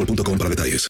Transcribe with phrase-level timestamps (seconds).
[0.00, 0.88] boostmobile.com para detalles.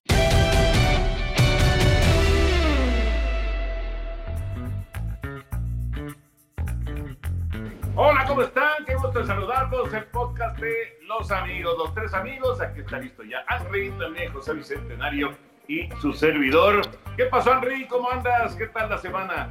[7.97, 8.85] Hola, ¿cómo están?
[8.87, 9.93] Qué gusto saludarlos.
[9.93, 10.73] El podcast de
[11.07, 12.61] Los Amigos, los tres amigos.
[12.61, 15.37] Aquí está listo ya Henry, también José Bicentenario
[15.69, 16.83] y su servidor.
[17.17, 17.87] ¿Qué pasó, Henry?
[17.89, 18.55] ¿Cómo andas?
[18.55, 19.51] ¿Qué tal la semana?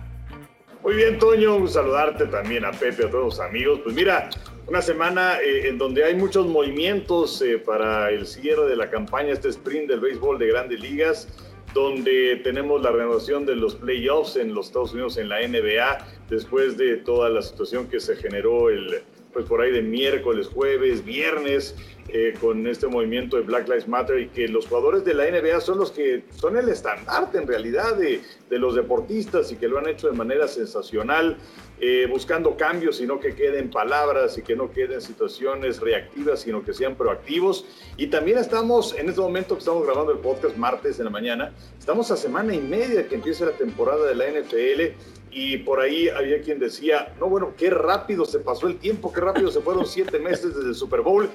[0.82, 3.82] Muy bien, Toño, un saludarte también a Pepe, a todos los amigos.
[3.84, 4.30] Pues mira,
[4.70, 9.34] una semana eh, en donde hay muchos movimientos eh, para el cierre de la campaña,
[9.34, 11.28] este sprint del béisbol de grandes ligas,
[11.74, 16.78] donde tenemos la renovación de los playoffs en los Estados Unidos en la NBA, después
[16.78, 19.02] de toda la situación que se generó el,
[19.34, 21.76] pues por ahí de miércoles, jueves, viernes,
[22.12, 25.62] eh, con este movimiento de Black Lives Matter y que los jugadores de la NBA
[25.62, 29.78] son los que son el estandarte en realidad de, de los deportistas y que lo
[29.78, 31.38] han hecho de manera sensacional,
[31.80, 36.74] eh, buscando cambios, sino que queden palabras y que no queden situaciones reactivas, sino que
[36.74, 37.66] sean proactivos.
[37.96, 41.54] Y también estamos, en este momento que estamos grabando el podcast martes en la mañana,
[41.78, 44.96] estamos a semana y media que empiece la temporada de la NFL
[45.32, 49.22] y por ahí había quien decía, no, bueno, qué rápido se pasó el tiempo, qué
[49.22, 51.30] rápido se fueron siete meses desde el Super Bowl,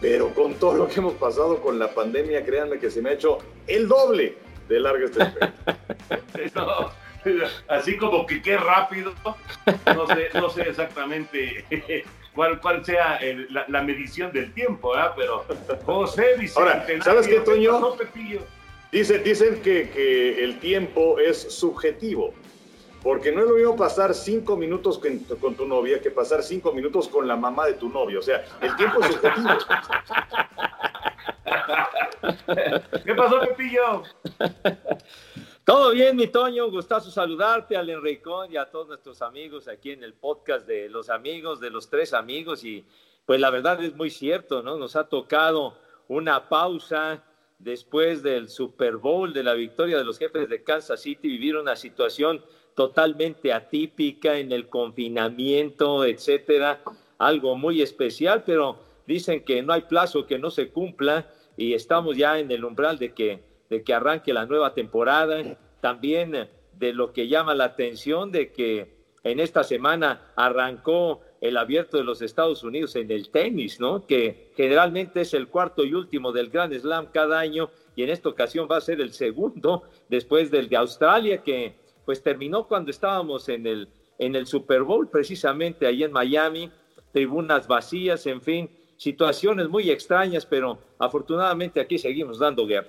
[0.00, 3.12] pero con todo lo que hemos pasado con la pandemia, créanme que se me ha
[3.12, 4.36] hecho el doble
[4.68, 5.20] de larga este
[6.54, 6.90] No,
[7.68, 9.12] así como que qué rápido,
[9.86, 11.64] no sé, no sé exactamente
[12.34, 15.12] cuál, cuál sea el- la, la medición del tiempo, ¿verdad?
[15.16, 15.44] Pero
[15.84, 16.22] José
[16.54, 17.96] Ahora, Bicentenario, ¿sabes qué, ¿qué Toño?
[18.92, 22.32] Dicen, dicen que, que el tiempo es subjetivo,
[23.06, 26.72] porque no es lo mismo pasar cinco minutos con, con tu novia que pasar cinco
[26.72, 28.18] minutos con la mamá de tu novio.
[28.18, 29.48] O sea, el tiempo es subjetivo.
[33.04, 34.02] ¿Qué pasó, Pepillo?
[35.64, 39.92] Todo bien, mi Toño, un gustazo saludarte al Enricón y a todos nuestros amigos aquí
[39.92, 42.64] en el podcast de los amigos, de los tres amigos.
[42.64, 42.84] Y
[43.24, 44.78] pues la verdad es muy cierto, ¿no?
[44.78, 45.78] Nos ha tocado
[46.08, 47.22] una pausa
[47.60, 51.76] después del Super Bowl, de la victoria de los jefes de Kansas City, vivir una
[51.76, 52.42] situación
[52.76, 56.82] totalmente atípica en el confinamiento, etcétera.
[57.18, 61.26] Algo muy especial, pero dicen que no hay plazo que no se cumpla
[61.56, 65.42] y estamos ya en el umbral de que, de que arranque la nueva temporada.
[65.80, 68.94] También eh, de lo que llama la atención de que
[69.24, 74.06] en esta semana arrancó el abierto de los Estados Unidos en el tenis, ¿no?
[74.06, 78.28] Que generalmente es el cuarto y último del Grand Slam cada año y en esta
[78.28, 83.50] ocasión va a ser el segundo después del de Australia que pues terminó cuando estábamos
[83.50, 83.88] en el
[84.18, 86.70] en el Super Bowl precisamente ahí en Miami,
[87.12, 92.88] tribunas vacías, en fin, situaciones muy extrañas, pero afortunadamente aquí seguimos dando guerra.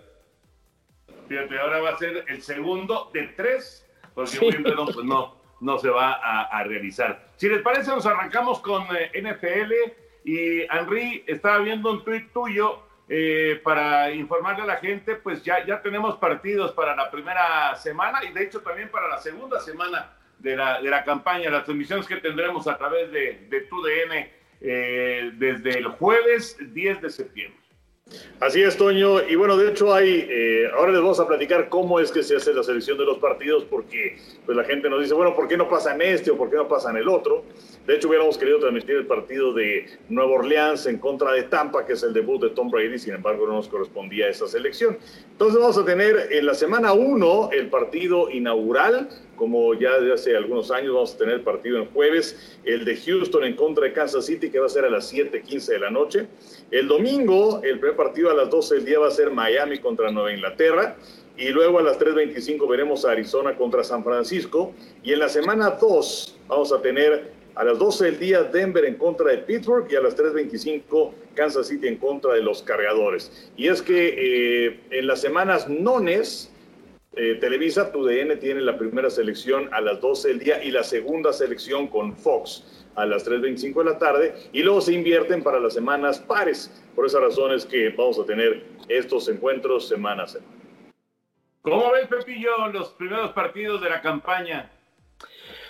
[1.27, 4.45] Fíjate, ahora va a ser el segundo de tres, porque Sí.
[4.45, 7.31] Wimbledon pues no, no se va a, a realizar.
[7.35, 9.73] Si les parece, nos arrancamos con eh, NFL
[10.23, 15.65] y Henry estaba viendo un tuit tuyo eh, para informarle a la gente, pues ya,
[15.65, 20.13] ya tenemos partidos para la primera semana y de hecho también para la segunda semana
[20.39, 25.31] de la, de la campaña, las transmisiones que tendremos a través de, de TUDN eh,
[25.35, 27.59] desde el jueves 10 de septiembre.
[28.39, 29.27] Así es, Toño.
[29.27, 32.35] Y bueno, de hecho hay, eh, ahora les vamos a platicar cómo es que se
[32.35, 35.57] hace la selección de los partidos, porque pues la gente nos dice, bueno, ¿por qué
[35.57, 37.43] no pasa en este o por qué no pasa en el otro?
[37.87, 41.93] De hecho, hubiéramos querido transmitir el partido de Nueva Orleans en contra de Tampa, que
[41.93, 44.97] es el debut de Tom Brady, sin embargo no nos correspondía a esa selección.
[45.31, 50.35] Entonces vamos a tener en la semana 1 el partido inaugural, como ya de hace
[50.35, 53.93] algunos años vamos a tener el partido en jueves, el de Houston en contra de
[53.93, 56.27] Kansas City, que va a ser a las 7:15 de la noche.
[56.71, 60.11] El domingo, el primer partido a las 12 del día va a ser Miami contra
[60.11, 60.97] Nueva Inglaterra.
[61.37, 64.73] Y luego a las 3.25 veremos a Arizona contra San Francisco.
[65.03, 68.95] Y en la semana 2 vamos a tener a las 12 del día Denver en
[68.95, 73.51] contra de Pittsburgh y a las 3.25 Kansas City en contra de los cargadores.
[73.55, 76.51] Y es que eh, en las semanas nones,
[77.17, 80.83] eh, Televisa, tu DN tiene la primera selección a las 12 del día y la
[80.83, 85.59] segunda selección con Fox a las 3.25 de la tarde y luego se invierten para
[85.59, 86.71] las semanas pares.
[86.95, 90.53] Por esa razón es que vamos a tener estos encuentros semana a semana.
[91.63, 94.71] ¿Cómo ves, Pepillo, los primeros partidos de la campaña?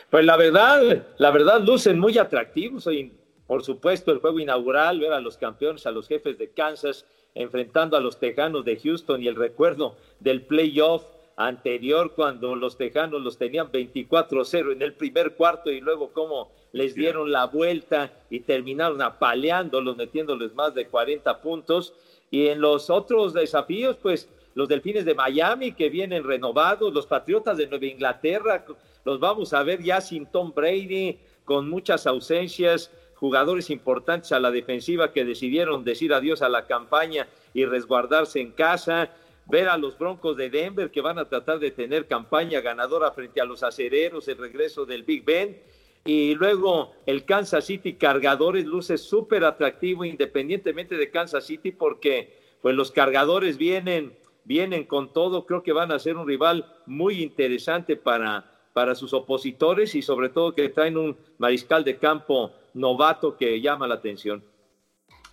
[0.10, 2.88] Pues la verdad, la verdad lucen muy atractivos.
[2.88, 3.14] Hoy,
[3.48, 7.96] por supuesto, el juego inaugural, ver a los campeones, a los jefes de Kansas, enfrentando
[7.96, 13.38] a los Tejanos de Houston y el recuerdo del playoff anterior cuando los Tejanos los
[13.38, 19.01] tenían 24-0 en el primer cuarto y luego cómo les dieron la vuelta y terminaron
[19.01, 21.94] apaleándolos, metiéndoles más de 40 puntos.
[22.31, 27.57] Y en los otros desafíos, pues los Delfines de Miami que vienen renovados, los Patriotas
[27.57, 28.66] de Nueva Inglaterra,
[29.06, 34.51] los vamos a ver ya sin Tom Brady, con muchas ausencias, jugadores importantes a la
[34.51, 39.12] defensiva que decidieron decir adiós a la campaña y resguardarse en casa,
[39.50, 43.42] ver a los Broncos de Denver que van a tratar de tener campaña ganadora frente
[43.42, 45.62] a los acereros, el regreso del Big Ben.
[46.06, 52.76] Y luego el Kansas City Cargadores luce súper atractivo independientemente de Kansas City porque pues
[52.76, 54.16] los cargadores vienen
[54.48, 59.14] vienen con todo, creo que van a ser un rival muy interesante para, para sus
[59.14, 64.42] opositores y sobre todo que traen un mariscal de campo novato que llama la atención.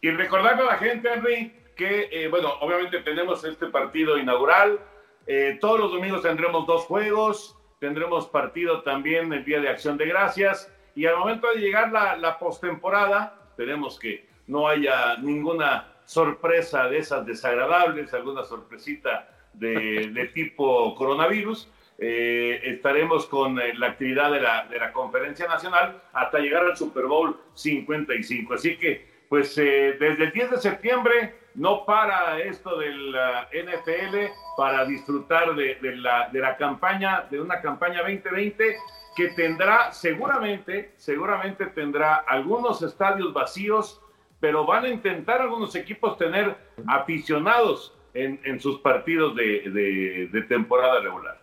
[0.01, 4.81] Y recordarle a la gente, Henry, que, eh, bueno, obviamente tenemos este partido inaugural,
[5.27, 10.07] eh, todos los domingos tendremos dos juegos, tendremos partido también el Día de Acción de
[10.07, 16.89] Gracias, y al momento de llegar la, la postemporada, esperemos que no haya ninguna sorpresa
[16.89, 21.71] de esas desagradables, alguna sorpresita de, tipo coronavirus.
[21.97, 27.05] Eh, estaremos con la actividad de la, de la, conferencia nacional hasta llegar al Super
[27.05, 28.55] Bowl 55.
[28.55, 34.17] Así que, pues eh, desde el 10 de septiembre no para esto de la NFL
[34.57, 38.77] para disfrutar de, de, la, de la campaña, de una campaña 2020
[39.15, 44.01] que tendrá seguramente, seguramente tendrá algunos estadios vacíos,
[44.41, 46.57] pero van a intentar algunos equipos tener
[46.87, 51.41] aficionados en, sus partidos de, temporada regular.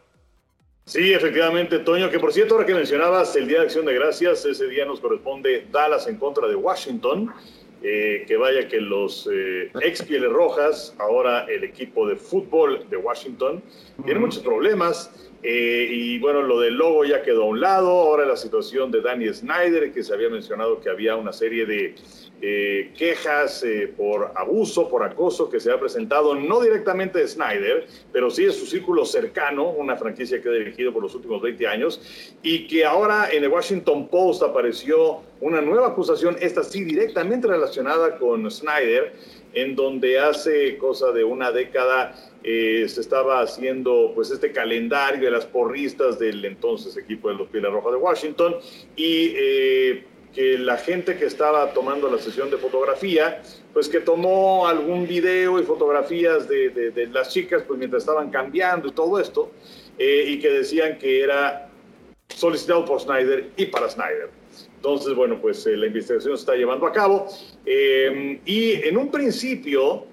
[0.85, 4.45] Sí, efectivamente, Toño, que por cierto, ahora que mencionabas el Día de Acción de Gracias,
[4.45, 7.33] ese día nos corresponde Dallas en contra de Washington.
[7.83, 12.97] Eh, que vaya que los eh, ex Pieles Rojas, ahora el equipo de fútbol de
[12.97, 13.63] Washington,
[14.05, 15.30] tiene muchos problemas.
[15.43, 17.89] Eh, y bueno, lo del logo ya quedó a un lado.
[17.89, 21.95] Ahora la situación de Danny Snyder, que se había mencionado que había una serie de
[22.43, 27.85] eh, quejas eh, por abuso, por acoso que se ha presentado, no directamente de Snyder,
[28.11, 31.67] pero sí de su círculo cercano, una franquicia que ha dirigido por los últimos 20
[31.67, 32.01] años,
[32.41, 38.17] y que ahora en el Washington Post apareció una nueva acusación, esta sí directamente relacionada
[38.17, 39.13] con Snyder,
[39.53, 45.31] en donde hace cosa de una década eh, se estaba haciendo pues este calendario de
[45.31, 48.55] las porristas del entonces equipo de los Pieles Rojas de Washington
[48.95, 49.33] y
[50.33, 53.41] que la gente que estaba tomando la sesión de fotografía,
[53.73, 58.91] pues que tomó algún video y fotografías de, las chicas, pues mientras estaban cambiando y
[58.91, 59.51] todo esto,
[59.97, 61.69] eh, y que decían que era
[62.29, 64.29] solicitado por Snyder y para Snyder.
[64.75, 67.27] Entonces, bueno, pues eh, la investigación se está llevando a cabo.
[67.65, 70.05] Eh, y en un principio,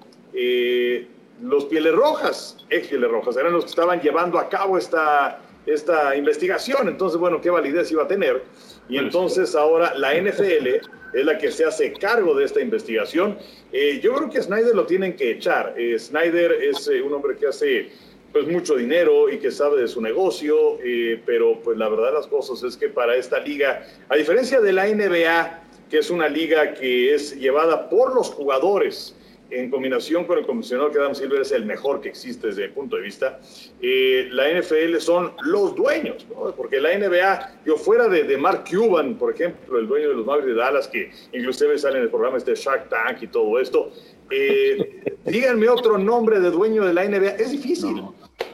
[1.41, 6.15] los Pieles Rojas, ex Pieles Rojas, eran los que estaban llevando a cabo esta, esta
[6.15, 6.87] investigación.
[6.87, 8.43] Entonces, bueno, ¿qué validez iba a tener?
[8.87, 10.67] Y entonces ahora la NFL
[11.13, 13.37] es la que se hace cargo de esta investigación.
[13.71, 15.75] Eh, yo creo que Snyder lo tienen que echar.
[15.77, 17.89] Eh, Snyder es eh, un hombre que hace
[18.31, 20.77] pues mucho dinero y que sabe de su negocio,
[21.25, 24.85] pero pues la verdad las cosas es que para esta liga, a diferencia de la
[24.85, 29.15] NBA, que es una liga que es llevada por los jugadores,
[29.51, 32.73] en combinación con el comisionado que Adam Silver es el mejor que existe desde mi
[32.73, 33.39] punto de vista,
[33.81, 36.53] eh, la NFL son los dueños, ¿no?
[36.55, 40.25] porque la NBA, yo fuera de, de, Mark Cuban, por ejemplo, el dueño de los
[40.25, 43.91] Mavericks de Dallas, que inclusive sale en el programa este Shark Tank y todo esto,
[44.29, 48.03] eh, díganme otro nombre de dueño de la NBA, es difícil.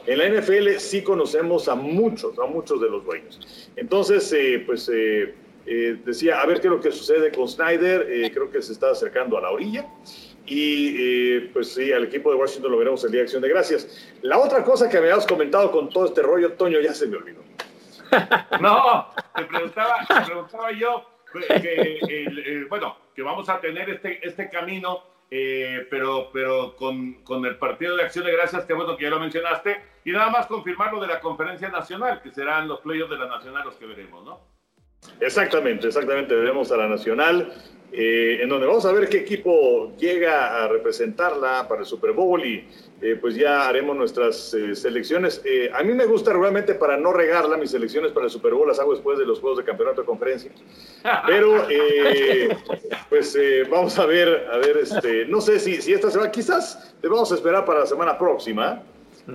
[0.06, 3.70] En la NFL sí conocemos a muchos, a muchos de los dueños.
[3.76, 4.88] Entonces, eh, pues
[5.66, 8.72] eh, decía, a ver qué es lo que sucede con Snyder, eh, creo que se
[8.72, 9.86] está acercando a la orilla.
[10.46, 13.48] Y eh, pues sí, al equipo de Washington lo veremos el día de Acción de
[13.48, 14.14] Gracias.
[14.22, 17.16] La otra cosa que me habías comentado con todo este rollo, Toño, ya se me
[17.16, 17.42] olvidó.
[18.60, 25.02] No, te preguntaba, te preguntaba yo que, bueno, que vamos a tener este, este camino,
[25.30, 29.10] eh, pero, pero con, con, el Partido de Acción de Gracias, que bueno que ya
[29.10, 33.10] lo mencionaste, y nada más confirmar lo de la Conferencia Nacional, que serán los playoffs
[33.10, 34.55] de la Nacional los que veremos, ¿no?
[35.20, 37.52] Exactamente, exactamente, veremos a la Nacional,
[37.92, 42.44] eh, en donde vamos a ver qué equipo llega a representarla para el Super Bowl
[42.44, 42.68] y
[43.00, 45.42] eh, pues ya haremos nuestras eh, selecciones.
[45.72, 48.80] A mí me gusta realmente para no regarla, mis selecciones para el Super Bowl las
[48.80, 50.50] hago después de los juegos de campeonato de conferencia.
[51.26, 51.66] Pero
[53.08, 53.38] pues
[53.70, 57.30] vamos a ver, a ver, este, no sé si, si esta semana, quizás te vamos
[57.32, 58.82] a esperar para la semana próxima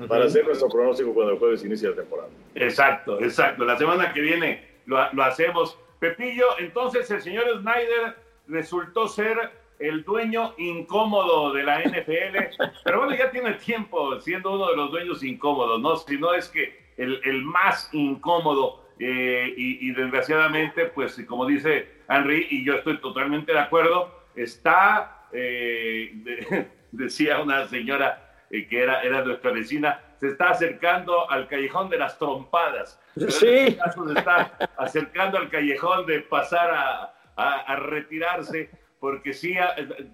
[0.07, 2.29] para hacer nuestro pronóstico cuando el jueves inicie la temporada.
[2.55, 3.65] Exacto, exacto.
[3.65, 5.77] La semana que viene lo, lo hacemos.
[5.99, 12.37] Pepillo, entonces el señor Snyder resultó ser el dueño incómodo de la NFL,
[12.83, 15.95] pero bueno, ya tiene tiempo siendo uno de los dueños incómodos, ¿no?
[15.95, 22.63] Si no es que el, más incómodo eh, y, desgraciadamente, pues como dice Henry, y
[22.63, 29.23] yo estoy totalmente de acuerdo, está, eh, de, decía una señora eh, que era, era
[29.23, 33.01] nuestra vecina, se está acercando al callejón de las trompadas.
[33.15, 33.47] Pero sí.
[33.47, 38.69] En este caso se está acercando al callejón de pasar a, a, a retirarse
[39.01, 39.55] porque sí,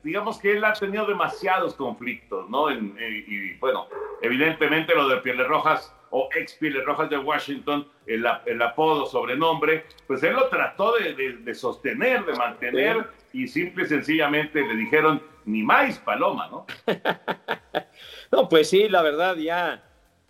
[0.01, 2.69] digamos que él ha tenido demasiados conflictos, ¿no?
[2.69, 3.87] En, en, y bueno,
[4.21, 9.85] evidentemente lo de Pieles Rojas o ex Pieles Rojas de Washington, el, el, apodo, sobrenombre,
[10.07, 13.43] pues él lo trató de, de, de sostener, de mantener, sí.
[13.43, 16.65] y simple y sencillamente le dijeron, ni más paloma, ¿no?
[18.31, 19.83] no, pues sí, la verdad, ya,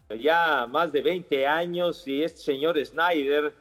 [0.09, 3.53] ya más de 20 años y este señor Snyder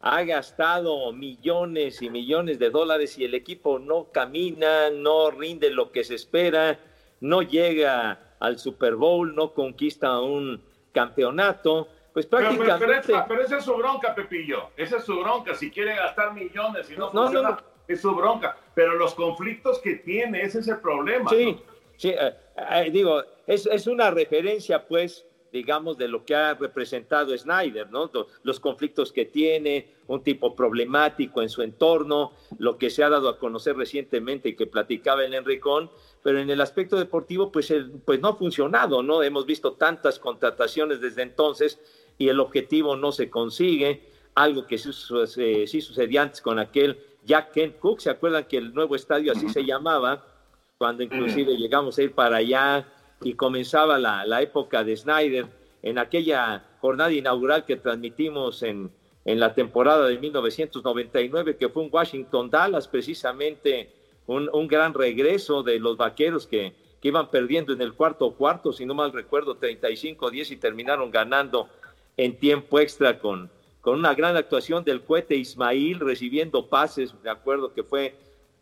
[0.00, 5.92] ha gastado millones y millones de dólares y el equipo no camina, no rinde lo
[5.92, 6.78] que se espera,
[7.20, 10.60] no llega al Super Bowl, no conquista un
[10.92, 11.88] campeonato.
[12.12, 12.74] Pues prácticamente.
[12.78, 14.70] Pero, pero, pero, pero esa es su bronca, Pepillo.
[14.76, 15.54] Esa es su bronca.
[15.54, 17.62] Si quiere gastar millones y no, no funciona, no, no.
[17.86, 18.56] es su bronca.
[18.74, 21.30] Pero los conflictos que tiene, ese es el problema.
[21.30, 21.58] Sí,
[21.96, 27.36] sí eh, eh, digo, es, es una referencia, pues, digamos, de lo que ha representado
[27.36, 28.10] Snyder, ¿no?
[28.42, 33.28] Los conflictos que tiene, un tipo problemático en su entorno, lo que se ha dado
[33.28, 35.90] a conocer recientemente y que platicaba el Enricón,
[36.22, 39.22] pero en el aspecto deportivo, pues, el, pues no ha funcionado, ¿no?
[39.22, 41.78] Hemos visto tantas contrataciones desde entonces
[42.16, 44.90] y el objetivo no se consigue, algo que sí,
[45.36, 49.32] eh, sí sucedía antes con aquel Jack Kent Cook, ¿se acuerdan que el nuevo estadio
[49.32, 50.24] así se llamaba?
[50.78, 52.88] Cuando inclusive llegamos a ir para allá,
[53.24, 55.46] y comenzaba la, la, época de Snyder
[55.82, 58.90] en aquella jornada inaugural que transmitimos en,
[59.24, 63.90] en la temporada de 1999, que fue un Washington-Dallas, precisamente
[64.26, 68.72] un, un, gran regreso de los vaqueros que, que, iban perdiendo en el cuarto cuarto,
[68.72, 71.68] si no mal recuerdo, 35-10 y terminaron ganando
[72.16, 73.50] en tiempo extra con,
[73.80, 78.14] con una gran actuación del cohete Ismail recibiendo pases, de acuerdo que fue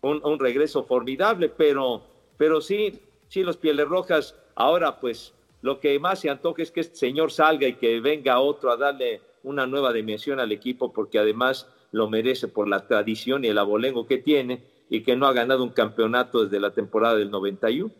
[0.02, 2.02] un, un regreso formidable, pero,
[2.38, 6.80] pero sí, sí, los Pieles Rojas Ahora, pues, lo que más se antoja es que
[6.80, 11.18] este señor salga y que venga otro a darle una nueva dimensión al equipo, porque
[11.18, 15.32] además lo merece por la tradición y el abolengo que tiene y que no ha
[15.32, 17.90] ganado un campeonato desde la temporada del 91.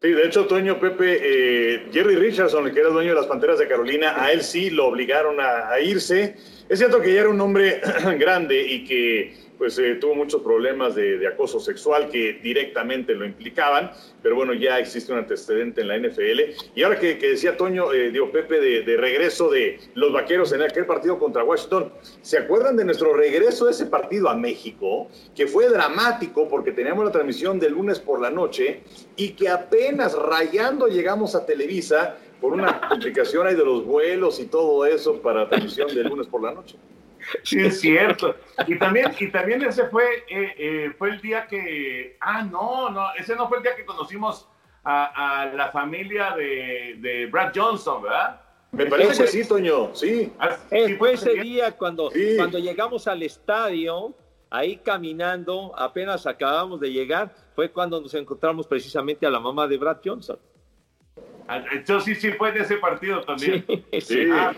[0.00, 3.58] Sí, de hecho, Toño Pepe, eh, Jerry Richardson, el que era dueño de las Panteras
[3.58, 6.36] de Carolina, a él sí lo obligaron a, a irse.
[6.68, 7.80] Es cierto que ya era un hombre
[8.20, 13.24] grande y que pues eh, tuvo muchos problemas de, de, acoso sexual que directamente lo
[13.24, 13.90] implicaban,
[14.22, 16.40] pero bueno, ya existe un antecedente en la NFL.
[16.74, 20.62] Y ahora que, decía Toño, eh, digo Pepe, de, de, regreso de los vaqueros en
[20.62, 21.92] aquel partido contra Washington,
[22.22, 25.08] ¿se acuerdan de nuestro regreso de ese partido a México?
[25.34, 28.82] Que fue dramático porque teníamos la transmisión del lunes por la noche
[29.16, 34.46] y que apenas rayando llegamos a Televisa por una complicación ahí de los vuelos y
[34.46, 36.76] todo eso para transmisión del lunes por la noche.
[37.42, 38.36] Sí, es cierto.
[38.66, 42.16] Y también, y también ese fue, eh, eh, fue el día que.
[42.20, 44.48] Ah, no, no, ese no fue el día que conocimos
[44.82, 48.40] a, a la familia de, de, Brad Johnson, ¿verdad?
[48.72, 50.32] Me parece ese, que sí, Toño, sí.
[50.38, 52.34] Ah, sí fue ese día cuando, sí.
[52.36, 54.14] cuando llegamos al estadio.
[54.50, 59.78] ahí caminando, apenas acabamos de llegar, fue cuando nos encontramos precisamente a la mamá de
[59.78, 60.38] Brad Johnson.
[61.86, 63.64] Yo sí, sí, fue de ese partido también.
[63.66, 64.28] Sí, sí.
[64.32, 64.54] Ah,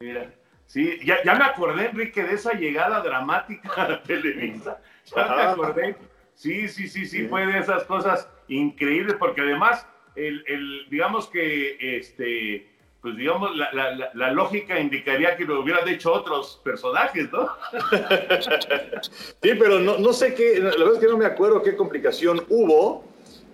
[0.00, 0.32] mira.
[0.76, 4.78] Sí, ya, ya, me acordé, Enrique, de esa llegada dramática a Televisa.
[5.06, 5.96] Ya me acordé.
[6.34, 11.78] Sí, sí, sí, sí, fue de esas cosas increíbles, porque además, el, el digamos que,
[11.80, 12.68] este,
[13.00, 17.48] pues digamos, la, la, la, lógica indicaría que lo hubieran hecho otros personajes, ¿no?
[19.00, 22.44] sí, pero no, no sé qué, la verdad es que no me acuerdo qué complicación
[22.50, 23.02] hubo.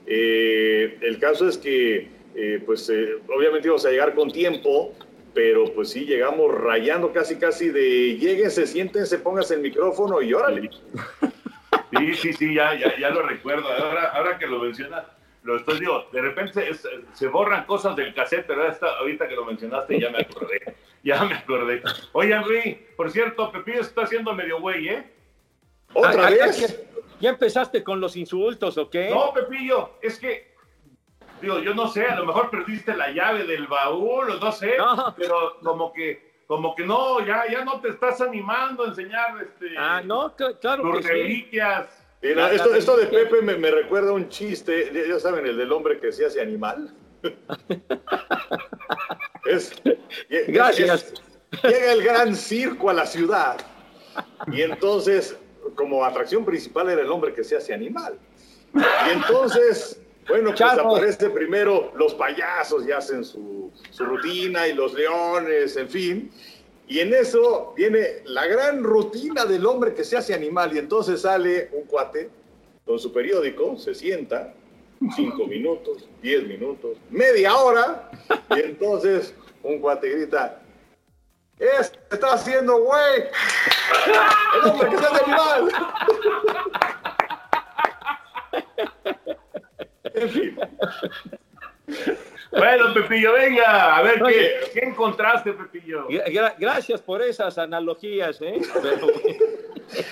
[0.08, 4.92] Eh, el caso es que, eh, pues, eh, obviamente íbamos a llegar con tiempo
[5.34, 10.70] pero pues sí, llegamos rayando casi, casi de lleguen, siéntense, pónganse el micrófono y órale.
[11.98, 13.68] Sí, sí, sí, ya, ya, ya lo recuerdo.
[13.68, 15.04] Ahora, ahora que lo mencionas,
[15.42, 19.34] lo estoy digo, de repente se, se borran cosas del cassette, pero esta, ahorita que
[19.34, 20.74] lo mencionaste ya me acordé.
[21.04, 21.82] Ya me acordé.
[22.12, 25.12] Oye, Henry, por cierto, Pepillo está haciendo medio güey, ¿eh?
[25.94, 26.86] ¿Otra vez?
[27.20, 29.10] ¿Ya empezaste con los insultos o qué?
[29.10, 30.51] No, Pepillo, es que
[31.42, 34.76] digo, yo no sé, a lo mejor perdiste la llave del baúl, o no sé,
[34.78, 35.14] no.
[35.16, 39.76] pero como que, como que no, ya, ya no te estás animando a enseñar este,
[39.76, 41.86] ah, no, claro tus que reliquias.
[42.20, 42.28] Sí.
[42.28, 45.98] Mira, esto, esto de Pepe me, me recuerda un chiste, ya saben, el del hombre
[45.98, 46.94] que se hace animal.
[49.44, 49.82] es,
[50.48, 51.12] Gracias.
[51.12, 51.22] Es,
[51.64, 53.56] llega el gran circo a la ciudad
[54.46, 55.36] y entonces,
[55.74, 58.18] como atracción principal era el hombre que se hace animal.
[58.74, 60.90] Y entonces bueno, pues Charro.
[60.90, 66.30] aparece primero los payasos y hacen su, su, rutina y los leones, en fin.
[66.88, 70.74] Y en eso viene la gran rutina del hombre que se hace animal.
[70.74, 72.30] Y entonces sale un cuate
[72.84, 74.54] con su periódico, se sienta,
[75.16, 78.10] cinco minutos, diez minutos, media hora.
[78.50, 80.62] Y entonces un cuate grita,
[81.58, 83.24] es, está haciendo güey.
[84.56, 85.72] El hombre que se hace animal.
[90.14, 90.58] En fin.
[92.50, 96.06] Bueno, Pepillo, venga, a ver qué, qué, encontraste, Pepillo.
[96.08, 98.60] Gra gracias por esas analogías, ¿eh?
[98.82, 99.06] Pero...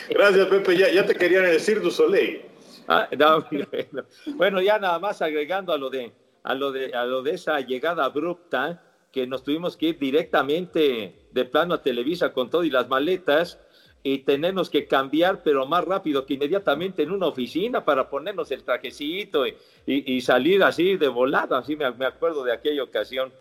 [0.09, 2.43] Gracias, Pepe, ya, ya, te querían decir du Soleil.
[2.89, 4.07] Ah, no, bueno.
[4.35, 7.61] bueno, ya nada más agregando a lo de a lo de a lo de esa
[7.61, 8.83] llegada abrupta
[9.13, 13.59] que nos tuvimos que ir directamente de plano a Televisa con todo y las maletas
[14.03, 18.65] y tenernos que cambiar, pero más rápido que inmediatamente en una oficina para ponernos el
[18.65, 19.55] trajecito y,
[19.87, 21.59] y, y salir así de volada.
[21.59, 23.33] Así me, me, acuerdo de aquella ocasión.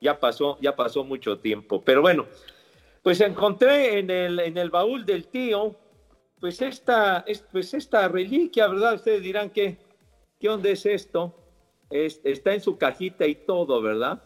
[0.00, 1.82] Ya pasó, ya pasó mucho tiempo.
[1.84, 2.26] Pero bueno,
[3.02, 5.76] pues encontré en el, en el baúl del tío,
[6.40, 8.94] pues esta, pues esta reliquia, ¿verdad?
[8.94, 9.78] Ustedes dirán que,
[10.40, 11.34] ¿qué onda es esto?
[11.90, 14.22] Es, está en su cajita y todo, ¿verdad?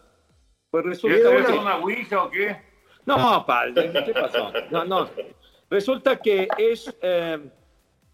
[0.71, 2.57] Pues resulta ¿Es una ouija o qué?
[3.07, 4.53] No, padre, ¿qué pasó?
[4.71, 5.09] No, no.
[5.71, 7.39] Resulta que es eh,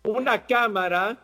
[0.05, 1.19] una cámara,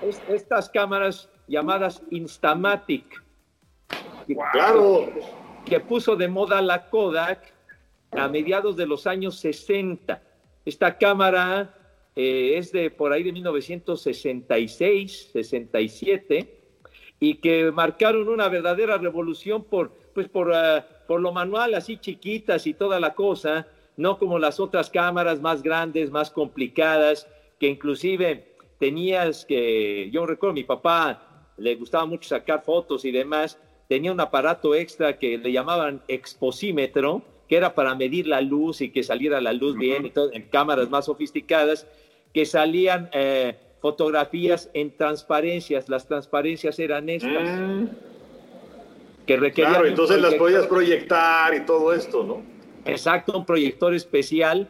[0.00, 3.22] es, estas cámaras llamadas Instamatic,
[4.26, 5.12] que, claro.
[5.66, 7.52] que puso de moda la Kodak
[8.12, 10.22] a mediados de los años 60.
[10.64, 11.74] Esta cámara
[12.16, 16.58] eh, es de por ahí de 1966, 67,
[17.20, 22.66] y que marcaron una verdadera revolución por, pues por, uh, por lo manual, así chiquitas
[22.66, 23.66] y toda la cosa
[23.98, 27.26] no como las otras cámaras más grandes, más complicadas,
[27.58, 33.58] que inclusive tenías que, yo recuerdo, mi papá le gustaba mucho sacar fotos y demás,
[33.88, 38.90] tenía un aparato extra que le llamaban exposímetro, que era para medir la luz y
[38.90, 41.84] que saliera la luz bien, y todo, en cámaras más sofisticadas,
[42.32, 47.48] que salían eh, fotografías en transparencias, las transparencias eran estas.
[47.58, 47.86] Mm.
[49.26, 52.57] Que requerían claro, entonces las podías proyectar y todo esto, ¿no?
[52.84, 54.68] Exacto, un proyector especial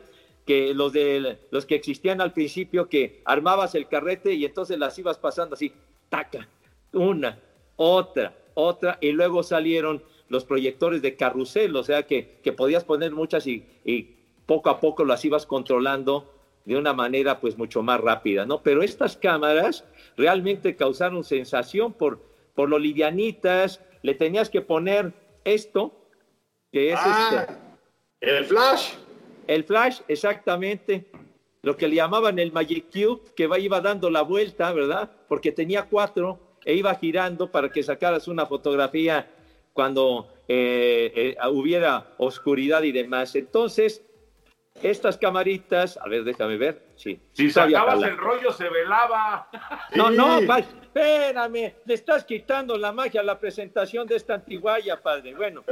[0.49, 4.99] que los de los que existían al principio que armabas el carrete y entonces las
[4.99, 5.73] ibas pasando así,
[6.09, 6.49] taca,
[6.93, 7.39] una,
[7.77, 13.13] otra, otra y luego salieron los proyectores de carrusel, o sea que, que podías poner
[13.13, 14.17] muchas y, y,
[14.47, 16.33] poco a poco las ibas controlando
[16.65, 18.63] de una manera pues mucho más rápida, ¿no?
[18.63, 19.85] Pero estas cámaras
[20.17, 22.23] realmente causaron sensación por,
[22.55, 25.13] por lo livianitas, le tenías que poner
[25.45, 25.93] esto,
[26.73, 27.47] que es ah.
[27.47, 27.68] este
[28.21, 28.95] ¿El flash?
[29.47, 31.07] El flash, exactamente.
[31.63, 35.11] Lo que le llamaban el Magic Cube, que iba dando la vuelta, ¿verdad?
[35.29, 39.29] Porque tenía cuatro e iba girando para que sacaras una fotografía
[39.73, 43.35] cuando eh, eh, hubiera oscuridad y demás.
[43.35, 44.03] Entonces,
[44.83, 46.89] estas camaritas, a ver, déjame ver.
[46.97, 49.49] Sí, si sacabas el rollo, se velaba.
[49.95, 55.01] No, no, padre, espérame, le estás quitando la magia a la presentación de esta antiguaya,
[55.01, 55.35] padre.
[55.35, 55.65] Bueno,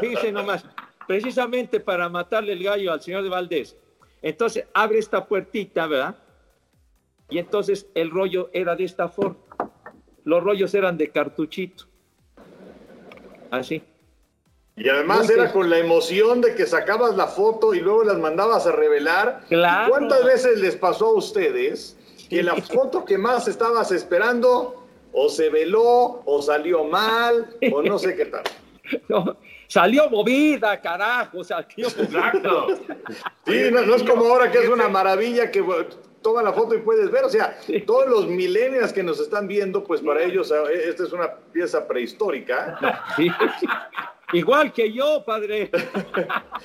[0.00, 0.64] fíjese nomás,
[1.10, 3.76] precisamente para matarle el gallo al señor de Valdés.
[4.22, 6.14] Entonces abre esta puertita, ¿verdad?
[7.28, 9.40] Y entonces el rollo era de esta forma.
[10.22, 11.86] Los rollos eran de cartuchito.
[13.50, 13.82] Así.
[14.76, 18.68] Y además era con la emoción de que sacabas la foto y luego las mandabas
[18.68, 19.40] a revelar.
[19.48, 19.90] Claro.
[19.90, 25.50] ¿Cuántas veces les pasó a ustedes que la foto que más estabas esperando o se
[25.50, 28.44] veló o salió mal o no sé qué tal?
[29.08, 29.36] No,
[29.70, 32.66] salió movida, carajo, salió Exacto.
[33.46, 35.64] Sí, no, no es como ahora que es una maravilla que
[36.22, 37.24] toma la foto y puedes ver.
[37.24, 37.56] O sea,
[37.86, 41.86] todos los millennials que nos están viendo, pues para ellos eh, esta es una pieza
[41.86, 43.04] prehistórica.
[43.16, 43.30] Sí.
[44.32, 45.70] Igual que yo, padre.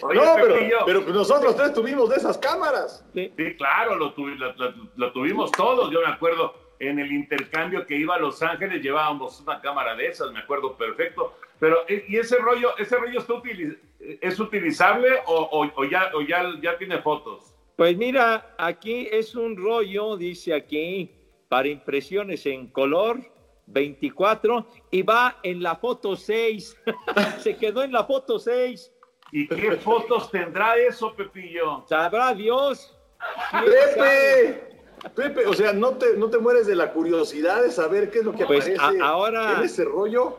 [0.01, 3.03] Oye, no, pero, pero nosotros tres tuvimos de esas cámaras.
[3.13, 3.31] Sí.
[3.37, 5.89] Sí, claro, lo, tuvi- lo- lo- lo tuvimos todos.
[5.91, 10.07] Yo me acuerdo en el intercambio que iba a Los Ángeles, llevábamos una cámara de
[10.07, 11.37] esas, me acuerdo perfecto.
[11.59, 13.77] Pero, ¿y ese rollo, ese rollo está utili-
[14.21, 17.53] es utilizable o, o- o ya, o ya, ya tiene fotos?
[17.77, 21.11] Pues mira, aquí es un rollo, dice aquí,
[21.49, 23.19] para impresiones en color
[23.67, 26.77] 24 y va en la foto 6.
[27.39, 28.91] Se quedó en la foto 6.
[29.31, 31.83] ¿Y qué fotos tendrá eso, Pepillo?
[31.87, 32.97] Sabrá Dios.
[33.51, 34.74] Pepe,
[35.15, 38.25] Pepe, o sea, no te, no te mueres de la curiosidad de saber qué es
[38.25, 40.37] lo que Pues, aparece a- ahora- en ese rollo.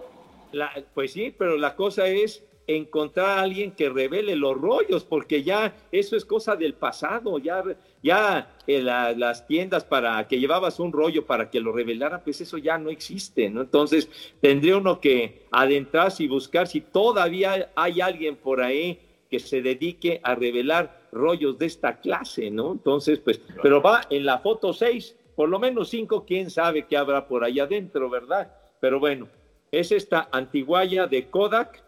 [0.53, 5.45] La- pues sí, pero la cosa es encontrar a alguien que revele los rollos, porque
[5.45, 7.63] ya eso es cosa del pasado, ya,
[8.03, 12.41] ya eh, la- las tiendas para que llevabas un rollo para que lo revelara, pues
[12.41, 13.61] eso ya no existe, ¿no?
[13.61, 14.09] Entonces
[14.41, 18.99] tendría uno que adentrarse y buscar si todavía hay alguien por ahí
[19.37, 22.73] que se dedique a revelar rollos de esta clase, ¿no?
[22.73, 26.97] Entonces, pues, pero va en la foto 6, por lo menos 5, quién sabe qué
[26.97, 28.51] habrá por ahí adentro, ¿verdad?
[28.81, 29.29] Pero bueno,
[29.71, 31.83] es esta antiguaya de Kodak.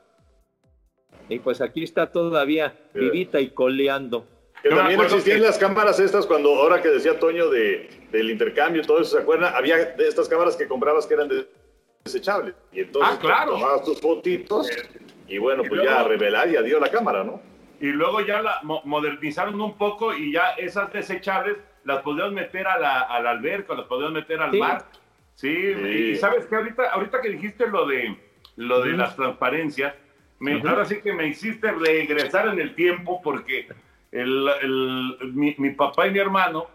[1.30, 4.26] Y pues aquí está todavía vivita y coleando.
[4.62, 8.82] Que también existían que- las cámaras estas cuando, ahora que decía Toño de, del intercambio
[8.82, 9.54] y todo eso, ¿se acuerdan?
[9.54, 11.46] Había de estas cámaras que comprabas que eran de-
[12.04, 12.54] desechables.
[12.72, 13.52] Y entonces Ah, claro.
[13.52, 14.68] tomabas tus fotitos
[15.28, 17.40] y bueno, Y pues ya a luego- revelar y adiós la cámara, ¿no?
[17.80, 22.66] Y luego ya la mo- modernizaron un poco y ya esas desechables las podías meter
[22.66, 24.58] a la, a la alberca, las podías meter al Sí.
[24.58, 24.84] mar.
[25.34, 28.16] Sí, y sabes que ahorita, ahorita que dijiste lo de
[28.56, 29.94] lo de las transparencias,
[30.40, 33.68] me, ahora sí que me hiciste regresar en el tiempo porque
[34.10, 36.66] el, el- mi, mi papá y mi hermano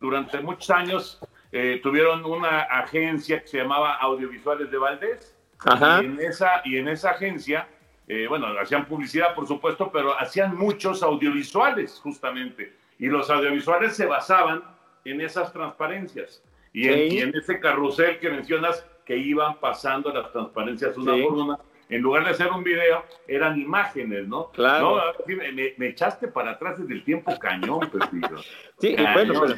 [0.00, 1.20] durante muchos años
[1.52, 5.36] eh, tuvieron una agencia que se llamaba Audiovisuales de Valdés.
[5.66, 6.00] Ajá.
[6.02, 7.68] Y en esa, y en esa agencia,
[8.12, 12.74] eh, bueno, hacían publicidad, por supuesto, pero hacían muchos audiovisuales, justamente.
[12.98, 14.64] Y los audiovisuales se basaban
[15.04, 16.42] en esas transparencias.
[16.72, 17.16] Y, en, Sí.
[17.16, 21.22] y en ese carrusel que mencionas, que iban pasando las transparencias una Sí.
[21.22, 24.50] por una, en lugar de hacer un video, eran imágenes, ¿no?
[24.50, 24.96] Claro.
[24.96, 25.36] No, sí,
[25.76, 28.38] me, echaste para atrás desde el tiempo cañón, Pepillo.
[28.80, 29.12] Sí, y Cañón.
[29.14, 29.54] bueno, pero-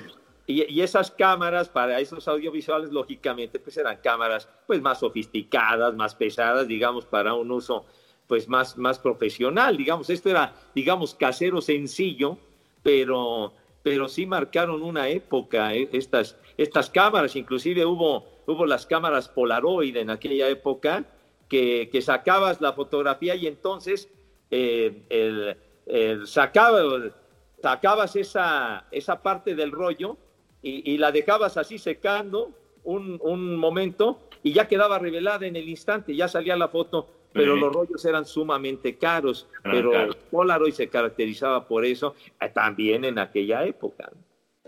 [0.47, 6.15] y, y esas cámaras para esos audiovisuales, lógicamente, pues eran cámaras pues más sofisticadas, más
[6.15, 7.87] pesadas, digamos, para un uso
[8.33, 10.09] pues más, más profesional, digamos.
[10.09, 12.39] Esto era, digamos, casero sencillo,
[12.83, 17.37] pero, pero sí marcaron una época eh, estas, estas cámaras.
[17.37, 21.05] Inclusive hubo, hubo las cámaras Polaroid en aquella época
[21.47, 24.09] que, que sacabas la fotografía y entonces
[24.51, 27.13] eh, el, el sacaba-
[27.61, 30.17] sacabas esa, esa parte del rollo
[30.63, 32.51] y, y la dejabas así secando
[32.83, 37.55] un, un momento y ya quedaba revelada en el instante, ya salía la foto, pero
[37.55, 37.61] Sí.
[37.61, 40.17] los rollos eran sumamente caros, Eran pero caros.
[40.31, 44.11] Polaroid se caracterizaba por eso eh, también en aquella época.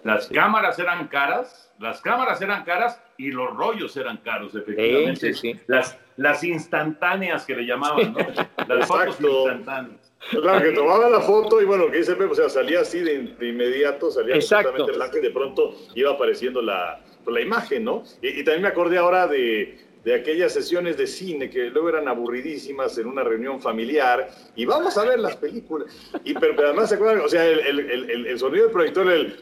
[0.02, 5.32] Las cámaras eran caras, las cámaras eran caras y los rollos eran caros, efectivamente.
[5.32, 5.60] Sí, sí, sí.
[5.66, 8.18] Las, las instantáneas que le llamaban, ¿no?
[8.68, 9.42] Las fotos Exacto.
[9.44, 10.12] instantáneas.
[10.30, 13.34] Claro, que tomaba la foto y bueno, que dice Pepe, o sea, salía así de,
[13.38, 14.86] de inmediato, salía Exacto.
[14.86, 18.04] blanco y de pronto iba apareciendo la, la imagen, ¿no?
[18.22, 22.08] Y, y también me acordé ahora de, de aquellas sesiones de cine que luego eran
[22.08, 25.88] aburridísimas en una reunión familiar y vamos a ver las películas.
[26.24, 29.10] Y pero, además se acuerdan, o sea, el, el, el- el- el sonido del proyector,
[29.10, 29.36] el...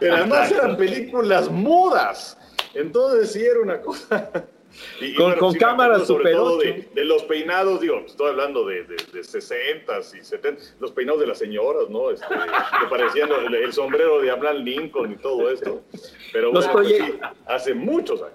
[0.00, 2.36] Pero además eran películas mudas.
[2.74, 4.30] Entonces sí era una cosa...
[5.00, 6.64] Y- y Con- con me cámaras Super todo 8.
[6.66, 11.20] de, de los peinados, digo, estoy hablando de, de, de 60s y 70 los peinados
[11.20, 12.10] de las señoras, ¿no?
[12.10, 12.26] Este,
[12.80, 15.82] que parecían el, el sombrero de Abraham Lincoln y todo esto.
[16.32, 18.34] Pero bueno, pues sí, hace muchos años.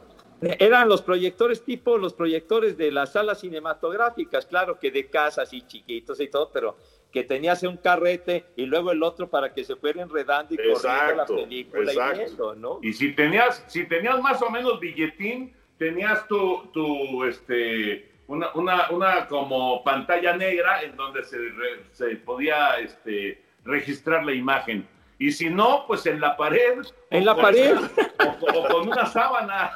[0.58, 5.62] Eran los proyectores tipo los proyectores de las salas cinematográficas, claro que de casas y
[5.68, 6.78] chiquitos y todo, pero
[7.12, 10.80] que tenías un carrete y luego el otro para que se fuera enredando y corriendo
[10.80, 12.16] Exacto, la película exacto.
[12.16, 12.80] y viendo, ¿no?
[12.82, 18.92] Y si tenías, si tenías más o menos billetín, tenías tu, tu este, una, una,
[18.92, 24.88] una como pantalla negra en donde se, re- se podía este, registrar la imagen.
[25.18, 26.84] Y si no, pues en la pared.
[27.10, 27.76] En la pared.
[27.78, 29.72] O, o, con una sábana.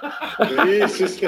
[0.47, 1.27] Sí, sí, sí.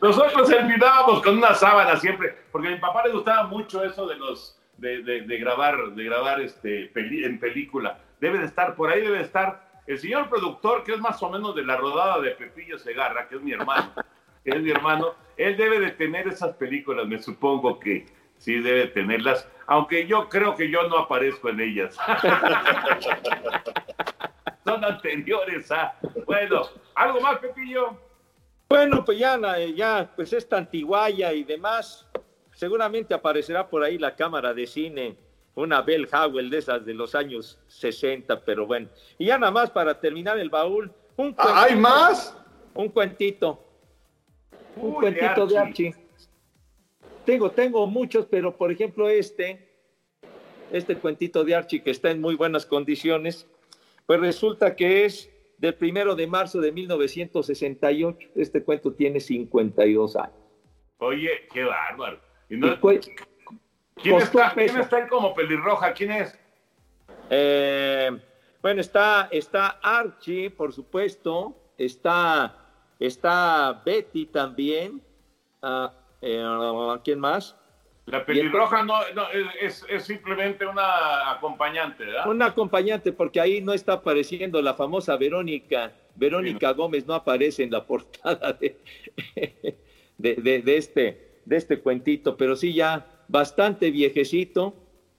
[0.00, 4.14] Nosotros olvidábamos con una sábana siempre, porque a mi papá le gustaba mucho eso de
[4.14, 7.98] los de, de, de grabar, de grabar este peli, en película.
[8.20, 11.28] Debe de estar, por ahí debe de estar el señor productor, que es más o
[11.28, 13.92] menos de la rodada de Pepillo Segarra, que es mi hermano,
[14.44, 18.86] que es mi hermano, él debe de tener esas películas, me supongo que sí debe
[18.86, 21.98] tenerlas, aunque yo creo que yo no aparezco en ellas.
[24.64, 25.96] Son anteriores a.
[26.24, 26.62] Bueno,
[26.94, 27.98] ¿algo más, Pepillo?
[28.68, 29.40] Bueno, pues ya,
[29.74, 32.08] ya, pues esta antiguaya y demás,
[32.52, 35.16] seguramente aparecerá por ahí la cámara de cine,
[35.54, 38.88] una Bell Howell de esas de los años 60, pero bueno.
[39.18, 40.92] Y ya nada más para terminar el baúl.
[41.16, 42.36] Un ¿Ah, ¿Hay más?
[42.74, 43.64] Un cuentito.
[44.76, 45.84] Un Uy, cuentito de Archie.
[45.84, 46.10] de Archie.
[47.24, 49.68] Tengo, tengo muchos, pero por ejemplo este,
[50.72, 53.46] este cuentito de Archie que está en muy buenas condiciones,
[54.06, 58.30] pues resulta que es del primero de marzo de 1968.
[58.34, 60.34] Este cuento tiene 52 años.
[60.98, 62.20] Oye, qué bárbaro.
[62.48, 62.78] ¿Y no,
[64.02, 65.92] ¿Quién, está, ¿Quién está como pelirroja?
[65.92, 66.38] ¿Quién es?
[67.28, 68.10] Eh,
[68.62, 71.56] bueno, está, está Archie, por supuesto.
[71.76, 72.56] Está,
[72.98, 75.02] está Betty también.
[75.62, 75.88] Uh,
[76.20, 77.56] eh, ¿Quién más?
[78.06, 79.28] La pelirroja no, no
[79.60, 82.28] es, es, simplemente una acompañante, ¿verdad?
[82.28, 85.92] Una acompañante, porque ahí no está apareciendo la famosa Verónica.
[86.16, 86.82] Verónica sí, no.
[86.82, 88.80] Gómez no aparece en la portada de,
[90.18, 94.74] de, de, de, este, de este cuentito, pero sí ya bastante viejecito,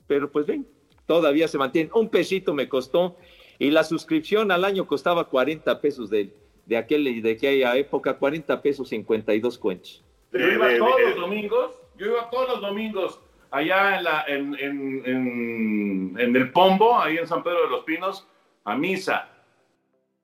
[0.07, 0.67] pero pues ven,
[1.05, 1.89] todavía se mantiene.
[1.93, 3.15] Un pesito me costó
[3.57, 6.33] y la suscripción al año costaba 40 pesos de,
[6.65, 10.03] de, aquel, de aquella época, 40 pesos 52 cuentos.
[10.33, 13.19] Yo iba todos los domingos, yo iba todos los domingos
[13.51, 17.83] allá en, la, en, en, en, en, el Pombo, ahí en San Pedro de los
[17.83, 18.27] Pinos,
[18.63, 19.29] a misa.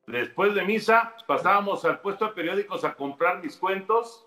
[0.08, 4.26] Después de misa pasábamos al puesto de periódicos a comprar mis cuentos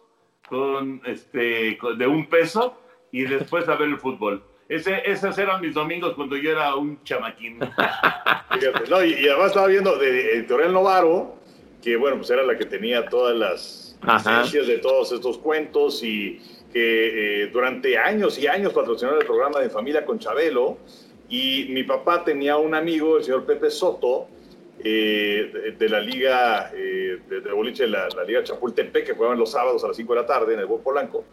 [0.48, 2.76] con este de un peso
[3.12, 4.42] y después a ver el fútbol.
[4.68, 7.58] Ese, esos eran mis domingos cuando yo era un chamaquín.
[8.50, 11.34] Fíjate, no, y, y, además estaba viendo de Editorial Novaro,
[11.82, 16.40] que bueno, pues era la que tenía todas las licencias de todos estos cuentos y
[16.72, 20.78] que eh, durante años y años patrocinó el programa de Familia con Chabelo.
[21.28, 24.28] Y mi papá tenía un amigo, el señor Pepe Soto,
[24.82, 29.38] eh, de, de, la liga eh, de, de, boliche, la, la liga Chapultepec, que jugaban
[29.38, 31.24] los sábados a las 5 de la tarde en el Buen Polanco.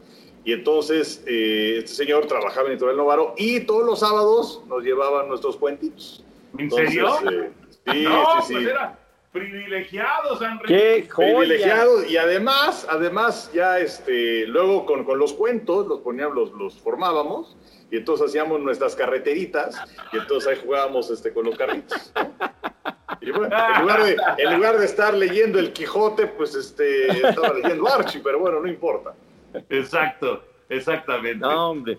[0.47, 5.27] Y entonces eh, este señor trabajaba en Editorial Novaro y todos los sábados nos llevaban
[5.27, 6.23] nuestros cuentitos.
[6.53, 7.19] ¿En entonces, serio?
[7.29, 7.51] Eh,
[7.91, 8.53] sí, no, sí, sí.
[8.53, 8.97] Pues era
[9.33, 10.65] privilegiados, Henry.
[10.65, 11.39] ¡Qué joya!
[11.39, 16.79] Privilegiados y además, además ya este, luego con, con los cuentos los poníamos, los, los
[16.79, 17.57] formábamos
[17.91, 19.75] y entonces hacíamos nuestras carreteritas
[20.13, 22.13] y entonces ahí jugábamos este, con los carritos.
[23.19, 27.53] Y bueno, en lugar, de, en lugar de estar leyendo el Quijote, pues este, estaba
[27.53, 29.13] leyendo Archie, pero bueno, no importa.
[29.69, 31.39] Exacto, exactamente.
[31.39, 31.97] No, hombre.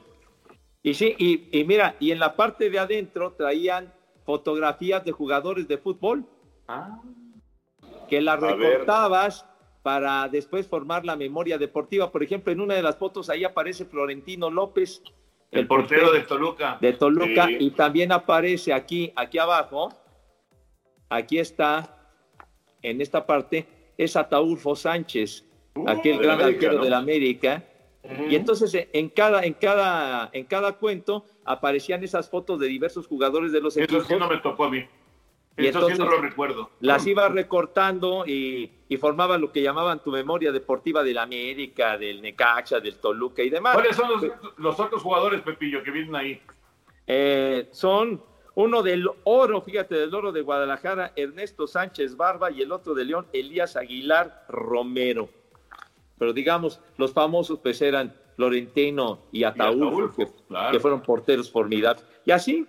[0.83, 3.93] Y sí, y, y, mira, y en la parte de adentro traían
[4.25, 6.25] fotografías de jugadores de fútbol.
[6.67, 7.01] Ah.
[8.09, 9.47] Que las recortabas
[9.83, 12.13] para después formar la memoria deportiva.
[12.13, 15.03] Por ejemplo, en una de las fotos ahí aparece Florentino López.
[15.51, 16.79] El, el portero, portero, de Toluca.
[16.81, 17.47] De Toluca.
[17.47, 17.57] Sí.
[17.61, 19.89] Y también aparece aquí, aquí abajo,
[21.09, 21.97] aquí está,
[22.83, 25.48] en esta parte, es Ataúlfo Sánchez,
[25.83, 26.85] uh, aquel gran América, arquero ¿no?
[26.85, 27.65] de la América.
[28.03, 28.31] Uh -huh.
[28.31, 33.53] Y entonces en cada, en, cada, en cada cuento aparecían esas fotos de diversos jugadores
[33.53, 34.07] de los Eso equipos.
[34.07, 34.85] sí no me tocó a mí.
[35.57, 36.71] Y Eso entonces sí no lo recuerdo.
[36.81, 42.23] las iba recortando y, y formaban lo que llamaban tu memoria deportiva del América, del
[42.23, 43.75] Necaxa, del Toluca y demás.
[43.75, 44.23] ¿Cuáles son los,
[44.57, 46.41] los otros jugadores, Pepillo, que vienen ahí?
[47.09, 48.23] Eh, son
[48.55, 53.05] uno del oro, fíjate, del oro de Guadalajara, Ernesto Sánchez Barba, y el otro de
[53.05, 55.29] León, Elías Aguilar Romero.
[56.19, 60.73] Pero digamos, los famosos pues eran Florentino y Ataúd, que, claro.
[60.73, 62.05] que, fueron porteros formidables.
[62.25, 62.67] Y así,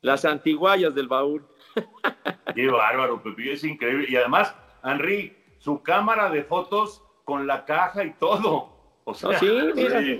[0.00, 1.46] las antiguayas del baúl.
[2.54, 4.06] Qué bárbaro, Pepillo, es increíble.
[4.08, 9.00] Y además, Henry, su cámara de fotos con la caja y todo.
[9.04, 10.00] O sea, sí, mira.
[10.00, 10.18] Sí.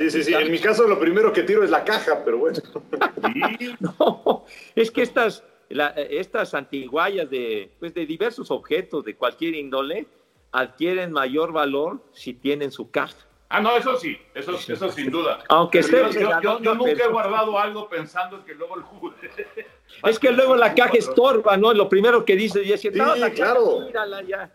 [0.00, 0.34] Sí, sí, sí.
[0.34, 2.58] En mi caso lo primero que tiro es la caja, pero bueno.
[3.58, 3.74] Sí.
[3.80, 10.06] no, es que estas, la, estas antiguayas de, pues de diversos objetos de cualquier índole
[10.52, 13.16] adquieren mayor valor si tienen su caja.
[13.52, 15.40] Ah, no, eso sí, eso, eso sin duda.
[15.48, 19.46] Aunque esté yo, yo, yo, yo, nunca he guardado algo pensando que luego el juguete.
[20.04, 21.74] Es que luego la caja estorba, ¿no?
[21.74, 23.78] Lo primero que dice y es que sí, no, la claro.
[23.78, 24.50] Caja, mírala ya.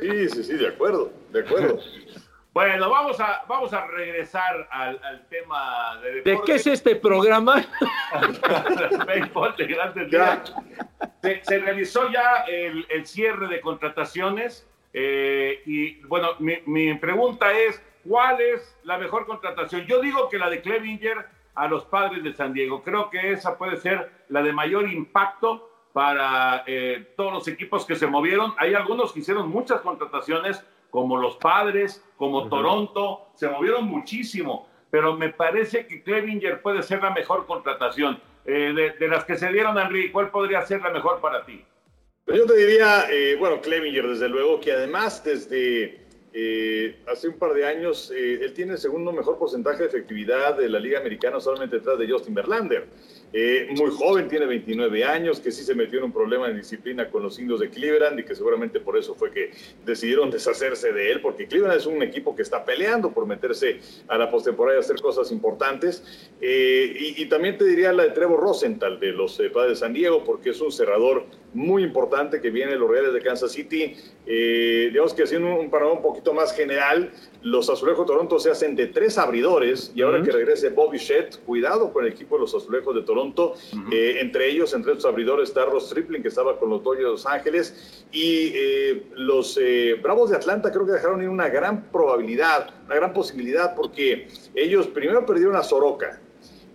[0.00, 1.78] Sí, sí, sí, de acuerdo, de acuerdo.
[2.54, 6.30] Bueno, vamos a, vamos a regresar al, al tema de deporte.
[6.30, 7.64] ¿De qué es este programa?
[11.22, 17.52] Se, se, realizó ya el, el, cierre de contrataciones eh, y bueno, mi, mi, pregunta
[17.52, 19.86] es, ¿cuál es la mejor contratación?
[19.86, 22.82] Yo digo que la de Clevinger a los padres de San Diego.
[22.82, 27.96] Creo que esa puede ser la de mayor impacto para eh, todos los equipos que
[27.96, 28.54] se movieron.
[28.58, 35.16] Hay algunos que hicieron muchas contrataciones, como los padres, como Toronto, se movieron muchísimo, pero
[35.16, 38.20] me parece que Clevinger puede ser la mejor contratación.
[38.44, 41.64] Eh, de, las que se dieron, Henry, ¿cuál podría ser la mejor para ti?
[42.34, 45.98] Yo te diría, eh, bueno, Clevinger, desde luego, que además desde
[47.06, 50.80] hace un par de años, él tiene el segundo mejor porcentaje de efectividad de la
[50.80, 52.86] Liga Americana, solamente detrás de Justin Verlander.
[53.34, 57.08] Eh, muy joven, tiene 29 años, que sí se metió en un problema de disciplina
[57.08, 59.52] con los indios de Cleveland y que seguramente por eso fue que
[59.86, 64.18] decidieron deshacerse de él, porque Cleveland es un equipo que está peleando por meterse a
[64.18, 66.28] la postemporada y hacer cosas importantes.
[66.42, 69.94] Eh, y, también te diría la de Trevor Rosenthal de los eh, Padres de San
[69.94, 73.96] Diego, porque es un cerrador muy importante que viene los Reales de Kansas City.
[74.26, 77.12] digamos que haciendo un panorama un poquito más general,
[77.42, 81.36] los Azulejos de Toronto se hacen de tres abridores y ahora que regrese Bobby Shedd,
[81.44, 83.54] cuidado con el equipo de los Azulejos de Toronto.
[83.90, 87.10] Eh, entre ellos, entre estos abridores está Ross Stripling, que estaba con los Dodgers de
[87.10, 88.04] Los Ángeles.
[88.12, 92.94] Y eh, los eh, Bravos de Atlanta creo que dejaron ir una gran probabilidad, una
[92.94, 96.20] gran posibilidad, porque ellos primero perdieron a Soroka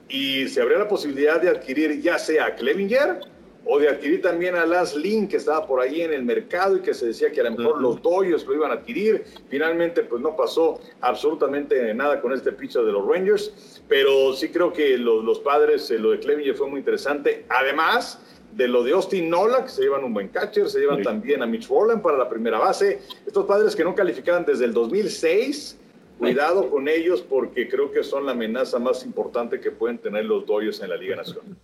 [0.10, 3.20] y se abrió la posibilidad de adquirir ya sea a Clevinger
[3.70, 6.80] o de adquirir también a Lance Lynn, que estaba por ahí en el mercado y
[6.80, 9.26] que se decía que a lo mejor los Dodgers lo iban a adquirir.
[9.50, 14.72] Finalmente, pues no pasó absolutamente nada con este pitcher de los Rangers, pero sí creo
[14.72, 17.46] que los, padres, eh, lo de Clevinger fue muy interesante.
[17.50, 18.22] Además,
[18.54, 21.46] de lo de Austin Nola, que se llevan un buen catcher, se llevan también a
[21.46, 23.02] Mitch Rowland para la primera base.
[23.26, 25.78] Estos padres que no calificaban desde el 2006,
[26.18, 30.46] cuidado con ellos porque creo que son la amenaza más importante que pueden tener los
[30.46, 31.56] Dodgers en la Liga Nacional.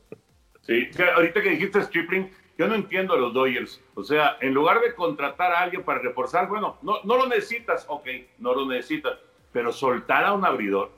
[0.63, 3.82] Sí, ahorita que dijiste Stripling, yo no entiendo a los Dodgers.
[3.95, 7.86] O sea, en lugar de contratar a alguien para reforzar, bueno, no, no lo necesitas,
[7.88, 8.08] ok,
[8.39, 9.17] no lo necesitas,
[9.52, 10.91] pero soltar a un abridor,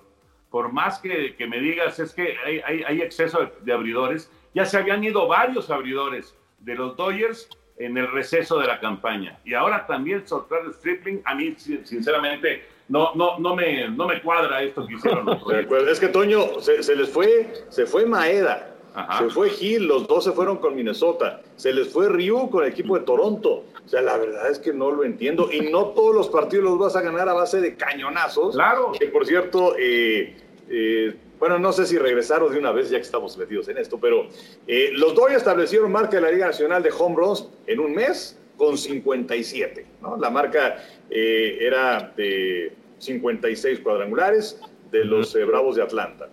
[0.51, 4.65] por más que, que me digas, es que hay, hay, hay exceso de, abridores, ya
[4.65, 9.39] se habían ido varios abridores de los Dodgers en el receso de la campaña.
[9.43, 14.21] Y ahora también soltar el Stripling, a mí, sinceramente, no, no, no, me, no me
[14.21, 15.43] cuadra esto que hicieron los.
[15.89, 18.74] Es que Toño, se, se les fue, se fue Maeda
[19.19, 21.41] se fue Gil, los dos se fueron con Minnesota.
[21.57, 23.65] Se les fue Ryu con el equipo de Toronto.
[23.85, 25.49] O sea, la verdad es que no lo entiendo.
[25.51, 28.55] Y no todos los partidos los vas a ganar a base de cañonazos.
[28.55, 28.93] Claro.
[28.97, 30.35] Que por cierto, eh,
[30.69, 33.99] eh, bueno, no sé si regresaron de una vez ya que estamos metidos en esto,
[33.99, 34.27] pero
[34.65, 38.39] eh, los dos establecieron marca de la Liga Nacional de Home Runs en un mes
[38.57, 39.85] con 57.
[40.01, 40.15] ¿no?
[40.17, 44.59] La marca era de 56 cuadrangulares
[44.91, 46.29] de los Bravos de Atlanta.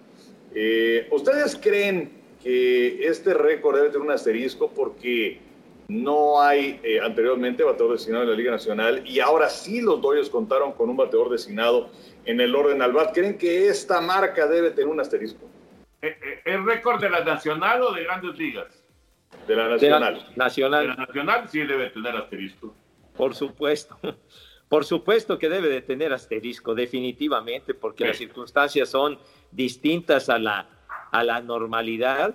[1.11, 5.40] ¿Ustedes creen que este récord debe tener un asterisco porque
[5.88, 10.31] no hay eh, anteriormente bateador designado en la Liga Nacional y ahora sí los Dodgers
[10.31, 11.90] contaron con un bateador designado
[12.24, 13.12] en el orden al bat.
[13.12, 15.48] ¿Creen que esta marca debe tener un asterisco?
[16.00, 18.83] ¿El eh, eh, récord de la Nacional o de Grandes Ligas?
[19.46, 20.26] De la Nacional.
[20.37, 20.83] nacional.
[20.83, 22.74] De la Nacional sí debe tener asterisco.
[23.16, 23.98] Por supuesto.
[24.68, 29.18] Por supuesto que debe de tener asterisco, definitivamente, porque las circunstancias son
[29.50, 30.66] distintas a la,
[31.12, 32.35] a la normalidad.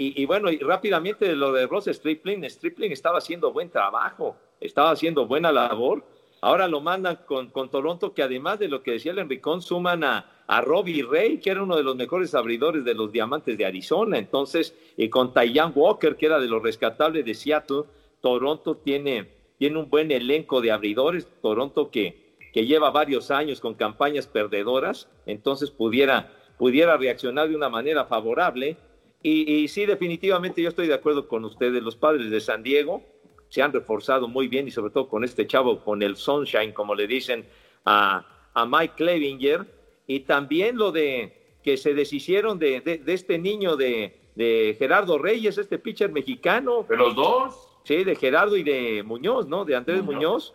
[0.00, 5.26] Y, bueno, y rápidamente lo de Ross Stripling, Stripling estaba haciendo buen trabajo, estaba haciendo
[5.26, 6.04] buena labor.
[6.40, 10.04] Ahora lo mandan con, con Toronto, que además de lo que decía el Enricón, suman
[10.04, 13.66] a, a Robbie Ray, que era uno de los mejores abridores de los Diamantes de
[13.66, 14.18] Arizona.
[14.18, 17.82] Entonces, y con Tyan Walker, que era de los rescatables de Seattle,
[18.20, 21.26] Toronto tiene, tiene un buen elenco de abridores.
[21.42, 27.68] Toronto que, que lleva varios años con campañas perdedoras, entonces pudiera pudiera reaccionar de una
[27.68, 28.76] manera favorable.
[29.22, 31.82] Y, sí, definitivamente yo estoy de acuerdo con ustedes.
[31.82, 33.02] Los padres de San Diego
[33.48, 36.94] se han reforzado muy bien y sobre todo con este chavo, con el Sunshine, como
[36.94, 37.44] le dicen
[37.84, 39.66] a, a Mike Clevinger.
[40.06, 45.58] Y también lo de que se deshicieron de, de, este niño de, de, Gerardo Reyes,
[45.58, 46.86] este pitcher mexicano.
[46.88, 47.68] ¿De los dos?
[47.84, 49.64] Sí, de Gerardo y de Muñoz, ¿no?
[49.64, 50.54] De Andrés Muñoz.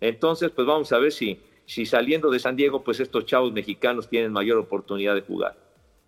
[0.00, 1.38] Entonces, pues vamos a ver si,
[1.70, 5.56] si saliendo de San Diego, pues estos chavos mexicanos tienen mayor oportunidad de jugar.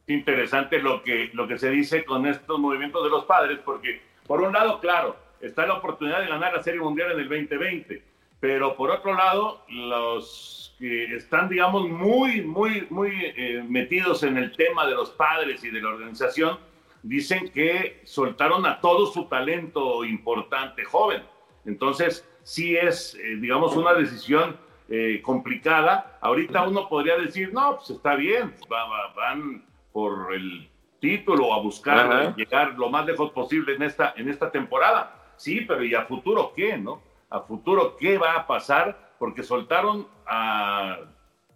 [0.09, 4.43] Interesante lo que, lo que se dice con estos movimientos de los padres, porque por
[4.43, 8.03] un lado, claro, está la oportunidad de ganar la Serie Mundial en el 2020,
[8.41, 14.51] pero por otro lado, los que están, digamos, muy, muy, muy eh, metidos en el
[14.57, 16.59] tema de los padres y de la organización,
[17.05, 21.23] dicen que soltaron a todo su talento importante joven.
[21.67, 24.57] Entonces, sí es, eh, digamos, una decisión
[24.95, 26.19] eh, complicada.
[26.21, 28.55] Ahorita uno podría decir, no, pues está bien,
[29.17, 30.69] van por el
[31.01, 35.33] título a buscar llegar lo más lejos posible en esta, en esta temporada.
[35.37, 37.03] Sí, pero ¿y a futuro qué, no?
[37.31, 39.15] ¿A futuro qué va a pasar?
[39.19, 40.99] Porque soltaron a,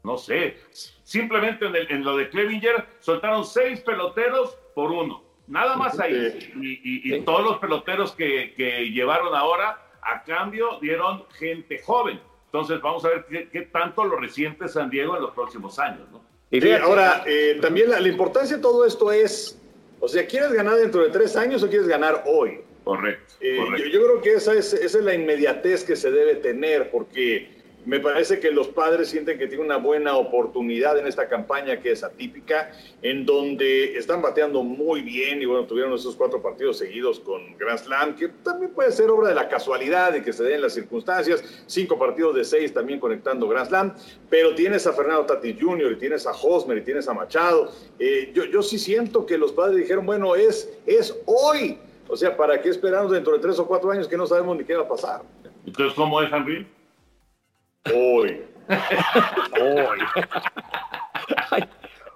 [0.03, 0.57] no sé,
[1.03, 5.23] simplemente en, lo de Clevinger, soltaron seis peloteros por uno.
[5.47, 6.39] Nada más ahí.
[6.59, 12.19] Y, todos los peloteros que, que llevaron ahora, a cambio, dieron gente joven.
[12.47, 16.25] Entonces vamos a ver qué, tanto lo resiente San Diego en los próximos años, ¿no?
[16.51, 19.61] Y ahora, eh, también la, importancia de todo esto es,
[19.99, 22.61] o sea, ¿quieres ganar dentro de tres años o quieres ganar hoy?
[22.85, 23.35] Correcto.
[23.41, 23.59] Eh,
[23.93, 27.56] yo, creo que esa es, esa es la inmediatez que se debe tener, porque
[27.87, 31.93] me parece que los padres sienten que tienen una buena oportunidad en esta campaña que
[31.93, 37.21] es atípica, en donde están bateando muy bien y bueno, tuvieron esos cuatro partidos seguidos
[37.21, 40.63] con Grand Slam, que también puede ser obra de la casualidad de que se den
[40.63, 43.95] las circunstancias, cinco partidos de seis también conectando Grand Slam,
[44.29, 45.93] pero tienes a Fernando Tatis Jr.
[45.93, 47.71] y tienes a Hosmer y tienes a Machado.
[48.01, 51.79] Eh, yo, yo sí siento que los padres dijeron, bueno, es, es hoy.
[52.09, 54.65] O sea, ¿para qué esperamos dentro de tres o cuatro años que no sabemos ni
[54.65, 55.23] qué va a pasar?
[55.65, 56.67] Entonces, ¿cómo es, Henry?
[57.95, 58.43] Hoy.
[59.61, 59.99] Hoy.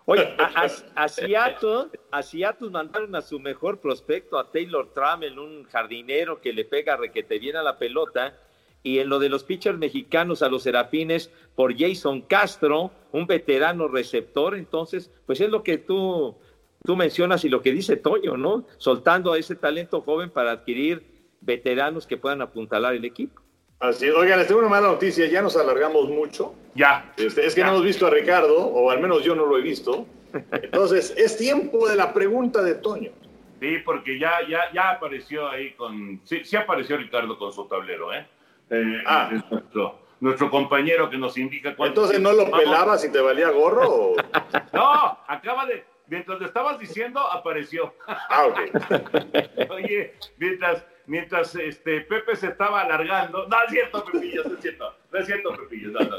[0.07, 0.35] Oye,
[0.97, 6.97] a, Seattle, mandaron a su mejor prospecto, a Taylor Trammell, un jardinero que le pega
[6.97, 8.35] requete bien a la pelota.
[8.83, 13.89] Y en lo de los pitchers mexicanos a los serafines, por Jason Castro, un veterano
[13.89, 14.57] receptor.
[14.57, 16.37] Entonces, pues es lo que tú,
[16.85, 18.67] tú mencionas y lo que dice Toño, ¿no?
[18.79, 21.05] Soltando a ese talento joven para adquirir
[21.41, 23.41] veteranos que puedan apuntalar el equipo.
[23.81, 24.15] Así es.
[24.15, 26.55] Oigan, les tengo una mala noticia, ya nos alargamos mucho.
[26.75, 27.13] Ya.
[27.17, 29.63] Este, es que no hemos visto a Ricardo, o al menos yo no lo he
[29.63, 30.07] visto.
[30.53, 33.11] Entonces, es tiempo de la pregunta de Toño.
[33.59, 36.21] Sí, porque ya, ya, ya apareció ahí con.
[36.25, 38.27] Sí, sí apareció Ricardo con su tablero, ¿eh?
[38.71, 39.31] eh ah.
[39.51, 42.03] nuestro, nuestro, compañero que nos indica cuánto.
[42.03, 44.15] Entonces, ¿no lo pelabas y te valía gorro?
[44.73, 45.85] no, acaba de.
[46.07, 47.95] Mientras lo estabas diciendo, apareció.
[48.07, 49.71] Ah, ok.
[49.71, 53.47] Oye, mientras mientras este, Pepe se estaba alargando.
[53.49, 54.95] No es cierto, Pepillo, no es cierto.
[55.13, 55.91] No es cierto, Pepillo.
[55.91, 56.17] No, no,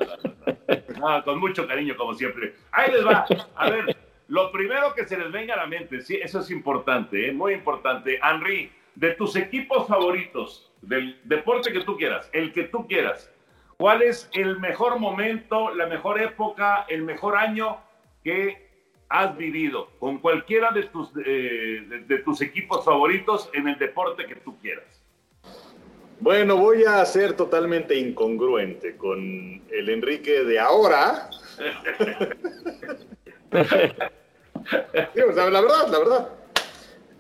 [1.00, 2.56] no, con mucho cariño, como siempre.
[2.72, 3.26] Ahí les va.
[3.56, 3.96] A ver,
[4.28, 7.34] lo primero que se les venga a la mente, sí, eso es importante, ¿eh?
[7.34, 8.20] muy importante.
[8.24, 13.30] Henry, de tus equipos favoritos, del deporte que tú quieras, el que tú quieras,
[13.78, 17.80] ¿cuál es el mejor momento, la mejor época, el mejor año
[18.24, 18.71] que
[19.12, 24.36] has vivido con cualquiera de tus, eh, de, tus equipos favoritos en el deporte que
[24.36, 24.86] tú quieras?
[26.22, 31.30] Bueno, voy a ser totalmente incongruente con el Enrique de ahora.
[33.52, 33.60] la
[35.26, 36.30] verdad, la verdad.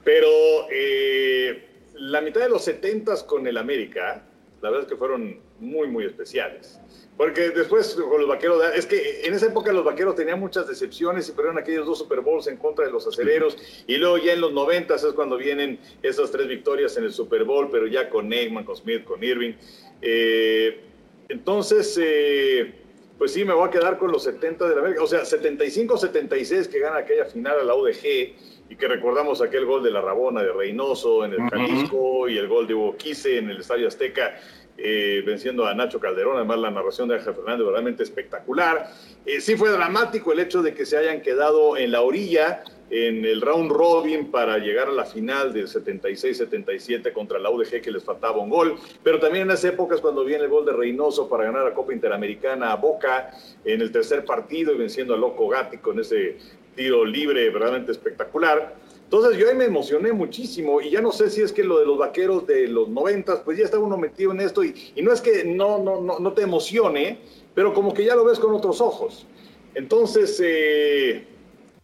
[0.05, 0.29] Pero
[0.71, 4.23] eh, la mitad de los setentas con el América,
[4.61, 6.79] la verdad es que fueron muy, muy especiales.
[7.17, 11.29] Porque después con los vaqueros, es que en esa época los vaqueros tenían muchas decepciones
[11.29, 13.57] y perdieron aquellos dos Super Bowls en contra de los aceleros.
[13.85, 17.43] Y luego ya en los noventas es cuando vienen esas tres victorias en el Super
[17.43, 19.53] Bowl, pero ya con Neymar, con Smith, con Irving.
[20.01, 20.81] Eh,
[21.29, 22.73] entonces, eh,
[23.19, 25.03] pues sí, me voy a quedar con los 70 de la América.
[25.03, 28.33] O sea, 75-76 que gana aquella final a la UDG
[28.71, 32.47] y que recordamos aquel gol de la Rabona de Reynoso en el Jalisco y el
[32.47, 34.39] gol de Hugo Quise en el Estadio Azteca
[34.83, 38.91] eh, venciendo a Nacho Calderón, además la narración de Ángel Fernández realmente espectacular.
[39.25, 43.23] Eh, sí fue dramático el hecho de que se hayan quedado en la orilla en
[43.23, 48.03] el round robin para llegar a la final del 76-77 contra la UDG que les
[48.03, 51.45] faltaba un gol, pero también en las épocas cuando viene el gol de Reynoso para
[51.45, 53.31] ganar la Copa Interamericana a Boca
[53.63, 56.37] en el tercer partido y venciendo a Loco Gatti con ese
[56.75, 58.75] tiro libre verdaderamente espectacular.
[59.11, 61.85] Entonces yo ahí me emocioné muchísimo y ya no sé si es que lo de
[61.85, 65.19] los vaqueros de los noventas, pues ya está uno metido en esto y, no es
[65.19, 67.19] que no, no, no, te emocione,
[67.53, 69.27] pero como que ya lo ves con otros ojos.
[69.75, 71.27] Entonces, eh,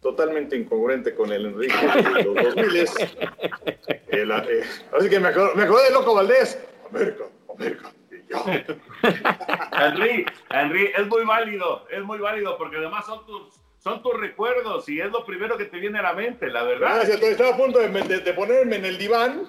[0.00, 2.86] totalmente incongruente con el Enrique de los 2000 eh,
[4.08, 4.62] eh,
[4.98, 6.58] así que me acordé, me de Loco Valdés.
[6.90, 7.24] América,
[7.54, 7.92] América.
[9.78, 14.88] Henry, Henry, es muy válido, es muy válido porque además son tus son tus recuerdos
[14.88, 16.96] y es lo primero que te viene a la mente, la verdad.
[16.96, 19.44] Gracias, estaba a punto de, ponerme en el diván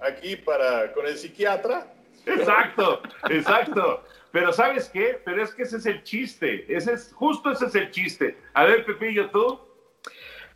[0.00, 1.92] aquí para con el psiquiatra.
[2.26, 4.02] Exacto, exacto.
[4.32, 5.20] Pero ¿sabes qué?
[5.24, 6.64] Pero es que ese es el chiste.
[6.68, 8.36] Ese es, justo ese es el chiste.
[8.54, 9.60] A ver, Pepillo, ¿tú?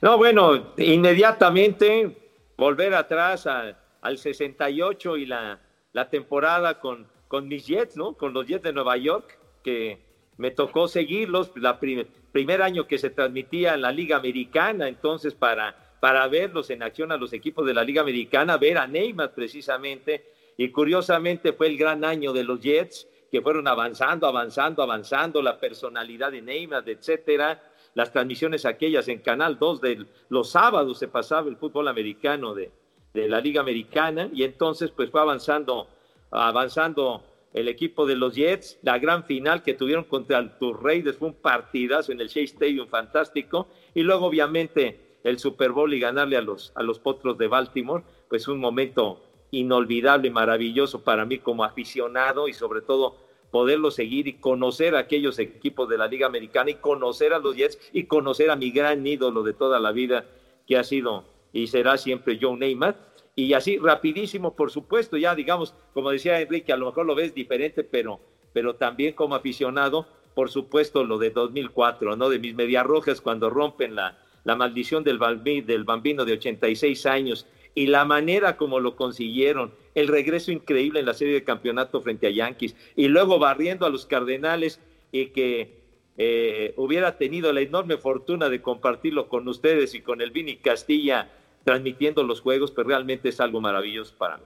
[0.00, 2.16] No, bueno, inmediatamente
[2.56, 5.60] volver atrás al 68 y la,
[5.92, 8.14] la temporada con, con mis Jets, ¿no?
[8.14, 10.02] Con los Jets de Nueva York, que
[10.38, 11.52] me tocó seguirlos.
[11.56, 16.70] La primera primer año que se transmitía en la Liga Americana, entonces para, para verlos
[16.70, 21.52] en acción a los equipos de la Liga Americana, ver a Neymar precisamente, y curiosamente
[21.52, 26.42] fue el gran año de los Jets, que fueron avanzando, avanzando, avanzando, la personalidad de
[26.42, 27.62] Neymar, etcétera,
[27.94, 32.70] las transmisiones aquellas en Canal 2 de los sábados se pasaba el fútbol americano de,
[33.12, 35.88] de la Liga Americana y entonces pues fue avanzando,
[36.30, 37.22] avanzando
[37.58, 41.34] el equipo de los Jets, la gran final que tuvieron contra los Raiders fue un
[41.34, 46.40] partidazo en el Shea Stadium fantástico y luego obviamente el Super Bowl y ganarle a
[46.40, 51.64] los, a los Potros de Baltimore, pues un momento inolvidable y maravilloso para mí como
[51.64, 53.16] aficionado y sobre todo
[53.50, 57.56] poderlo seguir y conocer a aquellos equipos de la Liga Americana y conocer a los
[57.56, 60.26] Jets y conocer a mi gran ídolo de toda la vida
[60.66, 63.08] que ha sido y será siempre Joe Neymar.
[63.38, 67.36] Y así rapidísimo, por supuesto, ya digamos, como decía Enrique, a lo mejor lo ves
[67.36, 68.18] diferente, pero,
[68.52, 72.30] pero también como aficionado, por supuesto, lo de 2004, ¿no?
[72.30, 75.20] De mis medias rojas cuando rompen la, la maldición del,
[75.64, 81.06] del bambino de 86 años y la manera como lo consiguieron, el regreso increíble en
[81.06, 84.80] la serie de campeonato frente a Yankees y luego barriendo a los Cardenales
[85.12, 85.78] y que
[86.16, 91.30] eh, hubiera tenido la enorme fortuna de compartirlo con ustedes y con el Vini Castilla
[91.68, 94.44] transmitiendo los juegos, pero realmente es algo maravilloso para mí.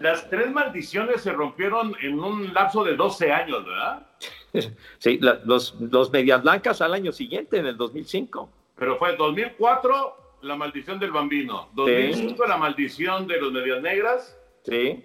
[0.00, 4.06] Las tres maldiciones se rompieron en un lapso de 12 años, ¿verdad?
[4.98, 8.48] sí, los, los Medias Blancas al año siguiente, en el 2005.
[8.76, 14.38] Pero fue 2004 la maldición del bambino, 2005 la maldición de los Medias Negras.
[14.64, 15.04] Sí.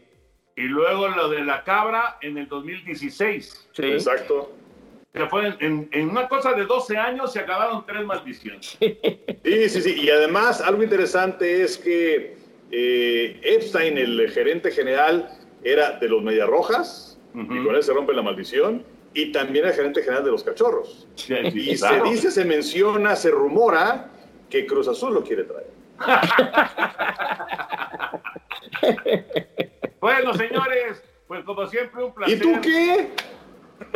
[0.56, 3.70] Y luego lo de la cabra en el 2016.
[3.74, 3.84] Sí.
[3.84, 4.54] Exacto.
[5.30, 8.78] Fue en, una cosa de 12 años se acabaron tres maldiciones.
[9.44, 10.02] Sí, sí, sí.
[10.02, 12.38] Y además, algo interesante es que
[12.70, 18.14] eh, Epstein, el gerente general, era de los Medias Rojas, y con él se rompe
[18.14, 21.08] la maldición, y también el gerente general de los Cachorros.
[21.18, 24.12] y se dice, se menciona, se rumora
[24.50, 25.72] que Cruz Azul lo quiere traer.
[30.00, 32.38] bueno, señores, pues como siempre un placer.
[32.38, 33.10] ¿Y tú qué?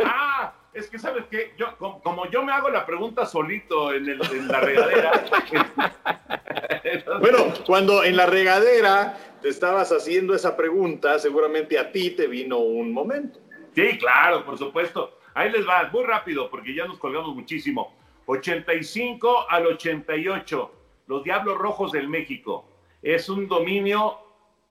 [0.04, 4.60] Ah, es que sabes que yo, como, yo me hago la pregunta solito en, la
[4.60, 5.24] regadera.
[7.20, 12.58] bueno, cuando en la regadera te estabas haciendo esa pregunta, seguramente a ti te vino
[12.58, 13.40] un momento.
[13.74, 15.18] Sí, claro, por supuesto.
[15.32, 17.94] Ahí les va, muy rápido, porque ya nos colgamos muchísimo.
[18.26, 20.72] 85 al 88,
[21.06, 22.68] los Diablos Rojos del México.
[23.00, 24.18] Es un dominio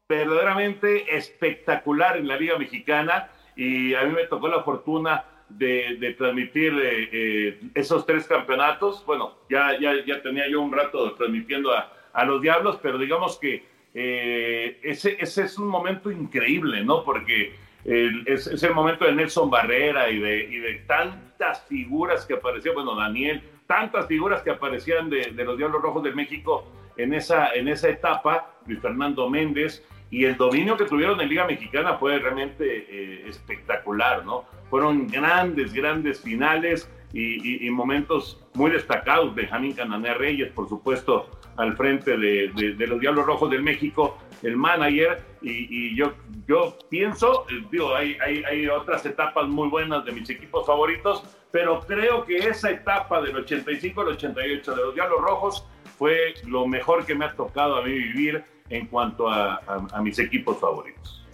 [0.07, 6.73] verdaderamente espectacular en la Liga Mexicana y a mí me tocó la fortuna de, transmitir
[6.73, 9.05] eh, eh, esos tres campeonatos.
[9.05, 11.91] Bueno, ya, ya, ya tenía yo un rato transmitiendo a,
[12.25, 17.03] los Diablos, pero digamos que eh, ese, ese es un momento increíble, ¿no?
[17.03, 22.75] Porque es, el momento de Nelson Barrera y de, y de tantas figuras que aparecían,
[22.75, 26.65] bueno, Daniel, tantas figuras que aparecían de, de, los Diablos Rojos de México
[26.95, 31.45] en esa, en esa etapa, Luis Fernando Méndez, y el dominio que tuvieron en Liga
[31.45, 34.45] Mexicana fue realmente espectacular, ¿no?
[34.69, 39.33] Fueron grandes, grandes finales y, momentos muy destacados.
[39.33, 42.51] Benjamín Canané Reyes, por supuesto, al frente de,
[42.87, 45.23] los Diablos Rojos del México, el manager.
[45.41, 46.13] Y, yo,
[46.47, 51.79] yo pienso, eh, digo, hay, hay, otras etapas muy buenas de mis equipos favoritos, pero
[51.81, 57.05] creo que esa etapa del 85 al 88 de los Diablos Rojos fue lo mejor
[57.05, 61.25] que me ha tocado a mí vivir en cuanto a mis equipos favoritos.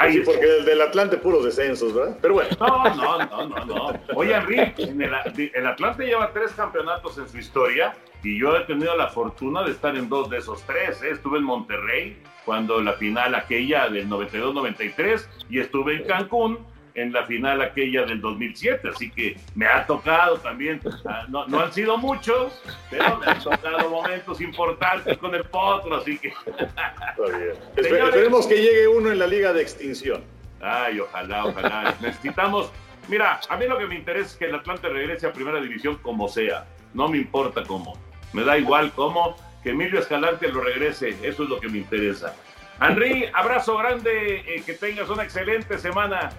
[0.00, 2.16] Ahí sí, porque el del Atlante puros descensos, ¿verdad?
[2.22, 2.50] Pero bueno.
[2.58, 4.00] No, no, no, no, no.
[4.14, 8.96] Oye, Enrique, el, el, Atlante lleva tres campeonatos en su historia y yo he tenido
[8.96, 11.02] la fortuna de estar en dos de esos tres.
[11.02, 11.10] ¿eh?
[11.10, 16.58] Estuve en Monterrey cuando la final aquella del 92-93 y estuve en Cancún
[16.94, 21.60] en la final aquella del 2007, así que me ha tocado también, ah, no, no
[21.60, 22.60] han sido muchos,
[22.90, 26.32] pero me han tocado momentos importantes con el potro, así que...
[27.76, 30.22] esperemos que llegue uno en la liga de extinción.
[30.60, 31.94] Ay, ojalá, ojalá.
[32.00, 32.70] Necesitamos,
[33.08, 35.96] mira, a mí lo que me interesa es que el Atlante regrese a primera división
[35.96, 37.98] como sea, no me importa cómo,
[38.32, 42.34] me da igual cómo, que Emilio Escalante lo regrese, eso es lo que me interesa.
[42.80, 46.30] Henry, abrazo grande, eh, que tengas una excelente semana.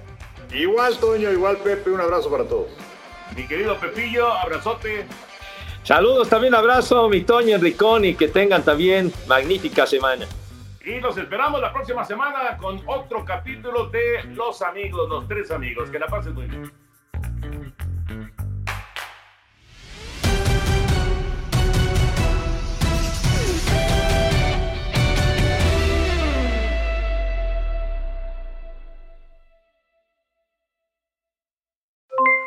[0.53, 2.69] Igual, Toño, igual, Pepe, un abrazo para todos.
[3.35, 5.05] Mi querido Pepillo, abrazote.
[5.83, 10.25] Saludos, también abrazo, mi Toño, Enricón, y que tengan también magnífica semana.
[10.83, 15.89] Y los esperamos la próxima semana con otro capítulo de Los Amigos, los tres amigos.
[15.89, 16.71] Que la pasen muy bien.